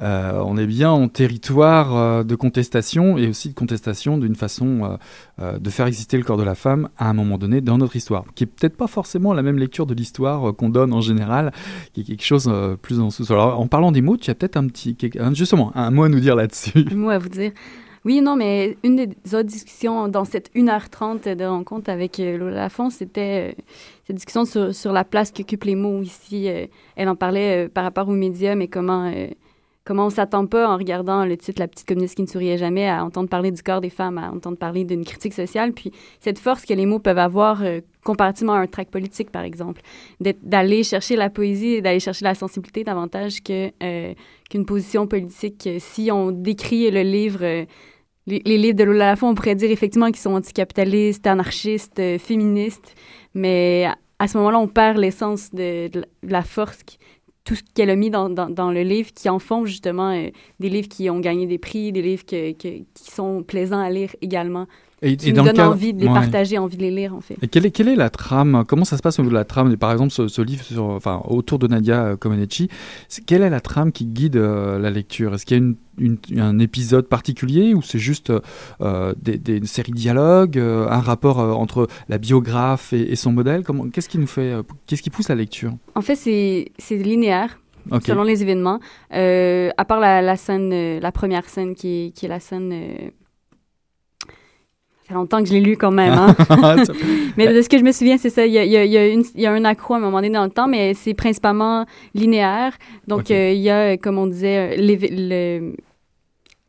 On 0.01 0.57
est 0.57 0.67
bien 0.67 0.91
en 0.91 1.09
territoire 1.09 2.25
de 2.25 2.35
contestation 2.35 3.17
et 3.19 3.29
aussi 3.29 3.51
de 3.51 3.55
contestation 3.55 4.19
d'une 4.19 4.35
façon 4.35 4.99
de 5.41 5.71
faire 5.71 5.87
exister 5.87 6.17
le 6.17 6.25
corps 6.25 6.37
de 6.37 6.43
la 6.43 6.55
femme 6.55 6.89
à 6.99 7.09
un 7.09 7.13
moment 7.13 7.39
donné 7.39 7.61
dans 7.61 7.79
notre 7.79 7.97
histoire, 7.97 8.25
qui 8.35 8.45
est 8.45 8.47
peut-être 8.47 8.77
pas 8.77 8.87
forcément 8.87 9.33
la 9.33 9.43
même 9.43 9.59
lecture 9.59 9.87
de 9.87 9.95
l'histoire 9.95 10.55
qu'on 10.55 10.69
donne 10.69 10.93
en 10.93 11.01
général, 11.01 11.53
qui 11.93 12.03
est 12.03 12.05
quelque 12.05 12.25
chose 12.25 12.53
plus 12.83 13.01
en 13.01 13.11
sous. 13.11 13.33
Alors, 13.33 13.61
en 13.61 13.67
parlant 13.67 13.93
des 13.93 14.03
mots, 14.03 14.17
tu 14.17 14.31
as 14.31 14.35
peut-être 14.35 14.57
un 14.57 14.67
petit, 14.67 14.97
justement, 15.33 15.73
un 15.75 15.91
mot 15.91 16.05
à 16.05 16.09
nous 16.09 16.21
dire 16.21 16.37
là-dessus. 16.37 16.87
Un 16.91 16.97
mot 16.97 17.11
à 17.11 17.19
vous 17.19 17.29
dire. 17.29 17.53
Oui, 18.05 18.21
non, 18.21 18.37
mais 18.37 18.77
une 18.85 18.97
des 18.97 19.35
autres 19.35 19.49
discussions 19.49 20.09
dans 20.09 20.27
cette 20.27 20.55
1h30 20.55 21.37
de 21.37 21.45
rencontre 21.45 21.89
avec 21.89 22.21
euh, 22.21 22.37
Lola 22.37 22.57
Lafont, 22.57 22.91
c'était 22.91 23.55
euh, 23.57 23.63
cette 24.07 24.17
discussion 24.17 24.45
sur, 24.45 24.75
sur, 24.75 24.93
la 24.93 25.05
place 25.05 25.33
qu'occupent 25.33 25.65
les 25.65 25.75
mots 25.75 26.03
ici. 26.03 26.51
Euh, 26.51 26.67
elle 26.97 27.09
en 27.09 27.17
parlait 27.17 27.67
par 27.71 27.83
rapport 27.83 28.07
aux 28.07 28.13
médias, 28.13 28.57
mais 28.57 28.69
comment 28.69 29.11
comment 29.85 30.07
on 30.07 30.11
s'attend 30.11 30.47
pas 30.47 30.69
en 30.69 30.77
regardant 30.77 31.25
le 31.25 31.37
titre 31.37 31.61
La 31.61 31.69
petite 31.69 31.87
communiste 31.87 32.17
qui 32.17 32.23
ne 32.23 32.27
souriait 32.27 32.59
jamais 32.59 32.89
à 32.89 33.05
entendre 33.05 33.29
parler 33.29 33.51
du 33.51 33.63
corps 33.63 33.81
des 33.81 33.91
femmes, 33.91 34.19
à 34.19 34.31
entendre 34.31 34.57
parler 34.57 34.85
d'une 34.85 35.05
critique 35.05 35.35
sociale, 35.35 35.73
puis 35.73 35.93
cette 36.21 36.39
force 36.39 36.65
que 36.65 36.75
les 36.75 36.87
mots 36.87 36.99
peuvent 36.99 37.19
avoir 37.19 37.63
euh, 37.63 37.81
comparativement 38.03 38.55
à 38.55 38.59
un 38.59 38.67
track 38.67 38.91
politique, 38.91 39.31
par 39.31 39.43
exemple, 39.43 39.83
d'aller 40.21 40.83
chercher 40.83 41.17
la 41.17 41.31
poésie 41.31 41.83
d'aller 41.83 42.01
chercher 42.01 42.25
la 42.25 42.35
sensibilité 42.35 42.85
davantage 42.85 43.39
euh, 43.51 44.15
qu'une 44.51 44.67
position 44.67 45.07
politique. 45.07 45.69
Si 45.79 46.11
on 46.11 46.31
décrit 46.31 46.91
le 46.91 47.03
livre 47.03 47.41
euh, 47.43 47.65
les, 48.27 48.59
livres 48.59 48.77
de 48.77 48.85
Lola 48.85 49.11
Lafont, 49.11 49.29
on 49.29 49.35
pourrait 49.35 49.55
dire 49.55 49.71
effectivement 49.71 50.07
qu'ils 50.07 50.17
sont 50.17 50.33
anticapitalistes, 50.33 51.27
anarchistes, 51.27 52.01
féministes, 52.19 52.95
mais 53.35 53.87
à, 54.19 54.29
ce 54.29 54.39
moment-là, 54.39 54.59
on 54.59 54.69
perd 54.69 54.97
l'essence 54.97 55.53
de, 55.53 55.91
la 56.23 56.43
force 56.43 56.83
tout 57.45 57.55
ce 57.55 57.63
qu'elle 57.75 57.91
a 57.91 57.97
mis 57.97 58.11
dans, 58.11 58.29
le 58.29 58.83
livre 58.83 59.13
qui 59.15 59.29
en 59.29 59.39
font 59.39 59.67
justement 59.67 60.11
euh, 60.11 60.31
des 60.61 60.71
livres 60.71 60.89
qui 60.89 61.11
ont 61.11 61.21
gagné 61.21 61.47
des 61.47 61.59
prix, 61.59 61.93
des 61.93 62.03
livres 62.03 62.25
qui 62.25 62.87
sont 62.95 63.43
plaisants 63.43 63.81
à 63.81 63.91
lire 63.91 64.17
également. 64.23 64.67
Et, 65.05 65.17
qui 65.17 65.33
nous 65.33 65.43
donnent 65.43 65.61
envie 65.61 65.93
de 65.93 66.01
les 66.01 66.07
partager, 66.07 66.59
envie 66.59 66.77
de 66.77 66.83
les 66.83 66.91
lire 66.91 67.15
en 67.15 67.21
fait. 67.21 67.37
Et 67.43 67.49
quelle 67.49 67.67
est, 67.67 67.71
quelle 67.71 67.89
est 67.89 67.97
la 67.97 68.11
trame? 68.11 68.65
Comment 68.67 68.85
ça 68.85 68.97
se 68.97 69.03
passe 69.03 69.19
au 69.19 69.23
niveau 69.23 69.33
de 69.33 69.39
la 69.39 69.45
trame? 69.45 69.77
Par 69.77 69.93
exemple, 69.93 70.11
ce, 70.11 70.43
livre 70.43 70.65
sur, 70.65 70.85
enfin, 70.85 71.23
autour 71.29 71.59
de 71.59 71.67
Nadia 71.67 72.17
Comaneci, 72.19 72.69
quelle 73.27 73.43
est 73.43 73.51
la 73.51 73.61
trame 73.61 73.93
qui 73.93 74.07
guide 74.07 74.37
euh, 74.37 74.79
la 74.79 74.91
lecture? 74.91 75.35
Est-ce 75.35 75.47
qu'il 75.47 75.57
y 75.57 75.61
a 75.61 75.63
une 75.63 75.77
un 76.37 76.59
épisode 76.59 77.07
particulier 77.07 77.75
ou 77.75 77.83
c'est 77.83 77.99
juste 77.99 78.33
euh, 78.81 79.15
des, 79.21 79.39
des, 79.39 79.65
séries 79.67 79.93
de 79.93 79.97
dialogues, 79.97 80.59
euh, 80.59 80.89
un 80.89 81.01
rapport 81.01 81.41
euh, 81.41 81.53
entre 81.53 81.89
la 82.09 82.19
biographe 82.19 82.93
et, 82.93 83.17
son 83.17 83.33
modèle? 83.33 83.65
Qu'est-ce 83.93 84.09
qui 84.09 84.19
nous 84.19 84.27
fait, 84.27 84.55
qu'est-ce 84.87 85.03
qui 85.03 85.11
pousse 85.11 85.29
la 85.29 85.35
lecture? 85.35 85.73
En 85.95 86.01
fait, 86.01 86.17
c'est 86.17 86.97
linéaire. 86.97 87.61
Selon 88.07 88.23
les 88.23 88.41
événements, 88.41 88.81
à 89.11 89.85
part 89.85 90.01
la, 90.01 90.23
la, 90.23 90.37
scène, 90.37 90.99
la 90.99 91.13
première 91.13 91.49
scène 91.49 91.75
qui 91.75 92.07
est, 92.07 92.11
qui 92.15 92.25
est 92.25 92.31
la 92.31 92.41
scène 92.41 92.73
ça 95.05 95.09
fait 95.09 95.15
longtemps 95.15 95.43
que 95.43 95.49
je 95.49 95.53
l'ai 95.53 95.61
lu 95.61 95.77
quand 95.77 95.91
même. 95.91 96.15
Hein? 96.15 96.35
mais 97.37 97.53
de 97.53 97.61
ce 97.61 97.69
que 97.69 97.77
je 97.77 97.85
me 97.85 97.93
souviens, 97.93 98.17
c'est 98.17 98.31
ça. 98.31 98.47
Il 98.47 98.53
y 98.53 98.59
a, 98.59 98.65
il, 98.65 98.91
y 98.91 98.97
a 98.97 99.07
une, 99.07 99.23
il 99.35 99.41
y 99.43 99.47
a, 99.47 99.53
un 99.53 99.65
accro 99.67 99.93
à 99.93 99.99
un 99.99 100.01
moment 100.01 100.17
donné 100.17 100.31
dans 100.31 100.45
le 100.45 100.51
temps, 100.51 100.67
mais 100.67 100.95
c'est 100.95 101.13
principalement 101.13 101.85
linéaire. 102.15 102.73
Donc, 103.07 103.31
euh, 103.31 103.51
il 103.51 103.61
y 103.61 103.69
a, 103.69 103.99
comme 103.99 104.17
on 104.17 104.27
disait, 104.27 104.79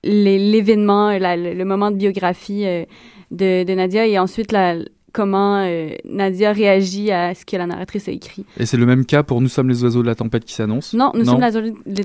l'événement, 0.04 1.12
le, 1.12 1.64
moment 1.64 1.92
de 1.92 1.96
biographie 1.96 2.66
euh, 2.66 2.84
de, 3.32 3.64
de, 3.64 3.74
Nadia 3.74 4.06
et 4.06 4.20
ensuite 4.20 4.52
la, 4.52 4.76
comment 5.14 5.60
euh, 5.60 5.92
Nadia 6.04 6.52
réagit 6.52 7.12
à 7.12 7.34
ce 7.34 7.46
que 7.46 7.56
la 7.56 7.68
narratrice 7.68 8.10
a 8.10 8.12
écrit. 8.12 8.46
Et 8.60 8.66
c'est 8.66 8.76
le 8.76 8.86
même 8.86 9.06
cas 9.06 9.24
pour 9.24 9.40
Nous 9.40 9.48
sommes 9.48 9.70
les 9.70 9.82
oiseaux 9.86 10.02
de 10.02 10.08
la 10.08 10.16
tempête 10.16 10.44
qui 10.44 10.54
s'annonce? 10.56 10.94
Non, 10.94 11.14
Nous 11.14 11.24
sommes 11.24 11.40
les, 11.86 12.04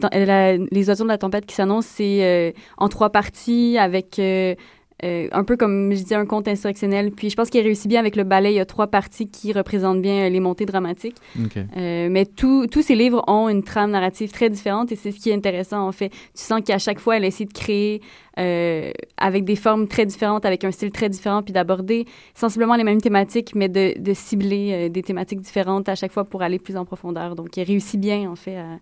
les, 0.70 0.88
oiseaux 0.88 1.02
de 1.02 1.08
la 1.08 1.18
tempête 1.18 1.44
qui 1.44 1.56
s'annonce, 1.56 1.86
c'est 1.86 2.54
en 2.78 2.88
trois 2.88 3.10
parties 3.10 3.78
avec 3.78 4.20
euh, 5.04 5.28
un 5.32 5.44
peu 5.44 5.56
comme 5.56 5.92
je 5.92 5.98
disais, 5.98 6.14
un 6.14 6.26
conte 6.26 6.48
insurrectionnel. 6.48 7.10
Puis 7.10 7.30
je 7.30 7.36
pense 7.36 7.50
qu'il 7.50 7.62
réussit 7.62 7.88
bien 7.88 8.00
avec 8.00 8.16
le 8.16 8.24
ballet. 8.24 8.52
Il 8.52 8.56
y 8.56 8.60
a 8.60 8.66
trois 8.66 8.86
parties 8.86 9.28
qui 9.28 9.52
représentent 9.52 10.02
bien 10.02 10.26
euh, 10.26 10.28
les 10.28 10.40
montées 10.40 10.66
dramatiques. 10.66 11.16
Euh, 11.76 12.08
mais 12.10 12.26
tous 12.26 12.82
ces 12.82 12.94
livres 12.94 13.22
ont 13.26 13.48
une 13.48 13.62
trame 13.62 13.90
narrative 13.90 14.30
très 14.30 14.50
différente 14.50 14.92
et 14.92 14.96
c'est 14.96 15.10
ce 15.10 15.18
qui 15.18 15.30
est 15.30 15.34
intéressant 15.34 15.86
en 15.86 15.92
fait. 15.92 16.10
Tu 16.10 16.42
sens 16.42 16.60
qu'à 16.64 16.78
chaque 16.78 17.00
fois, 17.00 17.16
elle 17.16 17.24
essaie 17.24 17.44
de 17.44 17.52
créer 17.52 18.00
avec 19.18 19.44
des 19.44 19.56
formes 19.56 19.86
très 19.86 20.06
différentes, 20.06 20.46
avec 20.46 20.64
un 20.64 20.70
style 20.70 20.90
très 20.90 21.10
différent, 21.10 21.42
puis 21.42 21.52
d'aborder 21.52 22.06
sensiblement 22.34 22.74
les 22.74 22.84
mêmes 22.84 23.00
thématiques, 23.00 23.54
mais 23.54 23.68
de, 23.68 24.00
de 24.00 24.14
cibler 24.14 24.88
des 24.88 25.02
thématiques 25.02 25.42
différentes 25.42 25.90
à 25.90 25.94
chaque 25.94 26.10
fois 26.10 26.24
pour 26.24 26.40
aller 26.40 26.58
plus 26.58 26.78
en 26.78 26.86
profondeur. 26.86 27.34
Donc, 27.34 27.54
il 27.58 27.64
réussit 27.64 28.00
bien 28.00 28.30
en 28.30 28.36
fait 28.36 28.56
à 28.56 28.78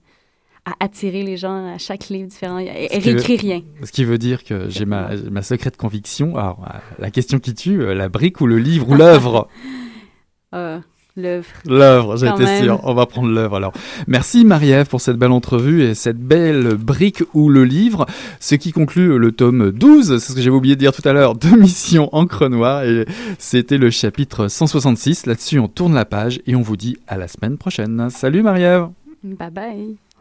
à 0.68 0.84
attirer 0.84 1.22
les 1.22 1.36
gens 1.36 1.74
à 1.74 1.78
chaque 1.78 2.08
livre 2.08 2.28
différent. 2.28 2.58
Elle 2.58 3.02
réécrit 3.02 3.36
rien. 3.36 3.62
Ce 3.82 3.92
qui 3.92 4.04
veut 4.04 4.18
dire 4.18 4.44
que 4.44 4.68
j'ai 4.68 4.84
ma, 4.84 5.10
ma, 5.30 5.42
secrète 5.42 5.76
conviction. 5.76 6.36
Alors, 6.36 6.64
euh, 6.66 6.78
la 6.98 7.10
question 7.10 7.38
qui 7.38 7.54
tue, 7.54 7.80
euh, 7.80 7.94
la 7.94 8.08
brique 8.08 8.40
ou 8.40 8.46
le 8.46 8.58
livre 8.58 8.90
ou 8.90 8.94
l'œuvre? 8.96 9.48
Euh, 10.54 10.78
L'œuvre. 11.16 11.48
L'œuvre, 11.66 12.16
j'étais 12.16 12.62
sûr. 12.62 12.78
On 12.84 12.94
va 12.94 13.06
prendre 13.06 13.28
l'œuvre 13.28 13.56
alors. 13.56 13.72
Merci 14.06 14.44
Marie-Ève 14.44 14.86
pour 14.86 15.00
cette 15.00 15.16
belle 15.16 15.32
entrevue 15.32 15.82
et 15.82 15.94
cette 15.94 16.20
belle 16.20 16.76
brique 16.76 17.24
ou 17.34 17.48
le 17.48 17.64
livre. 17.64 18.06
Ce 18.38 18.54
qui 18.54 18.70
conclut 18.70 19.18
le 19.18 19.32
tome 19.32 19.72
12, 19.72 20.20
c'est 20.20 20.30
ce 20.30 20.36
que 20.36 20.40
j'avais 20.40 20.54
oublié 20.54 20.76
de 20.76 20.80
dire 20.80 20.92
tout 20.92 21.06
à 21.08 21.12
l'heure, 21.12 21.34
de 21.34 21.48
Mission 21.58 22.08
Encre 22.12 22.48
Noire. 22.48 22.84
Et 22.84 23.04
c'était 23.38 23.78
le 23.78 23.90
chapitre 23.90 24.46
166. 24.46 25.26
Là-dessus, 25.26 25.58
on 25.58 25.66
tourne 25.66 25.94
la 25.94 26.04
page 26.04 26.40
et 26.46 26.54
on 26.54 26.62
vous 26.62 26.76
dit 26.76 26.96
à 27.08 27.16
la 27.16 27.26
semaine 27.26 27.58
prochaine. 27.58 28.10
Salut 28.10 28.44
Marie-Ève. 28.44 28.86
Bye 29.24 29.50
bye. 29.50 30.07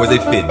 coisa 0.00 0.14
e 0.14 0.20
fedeu. 0.20 0.50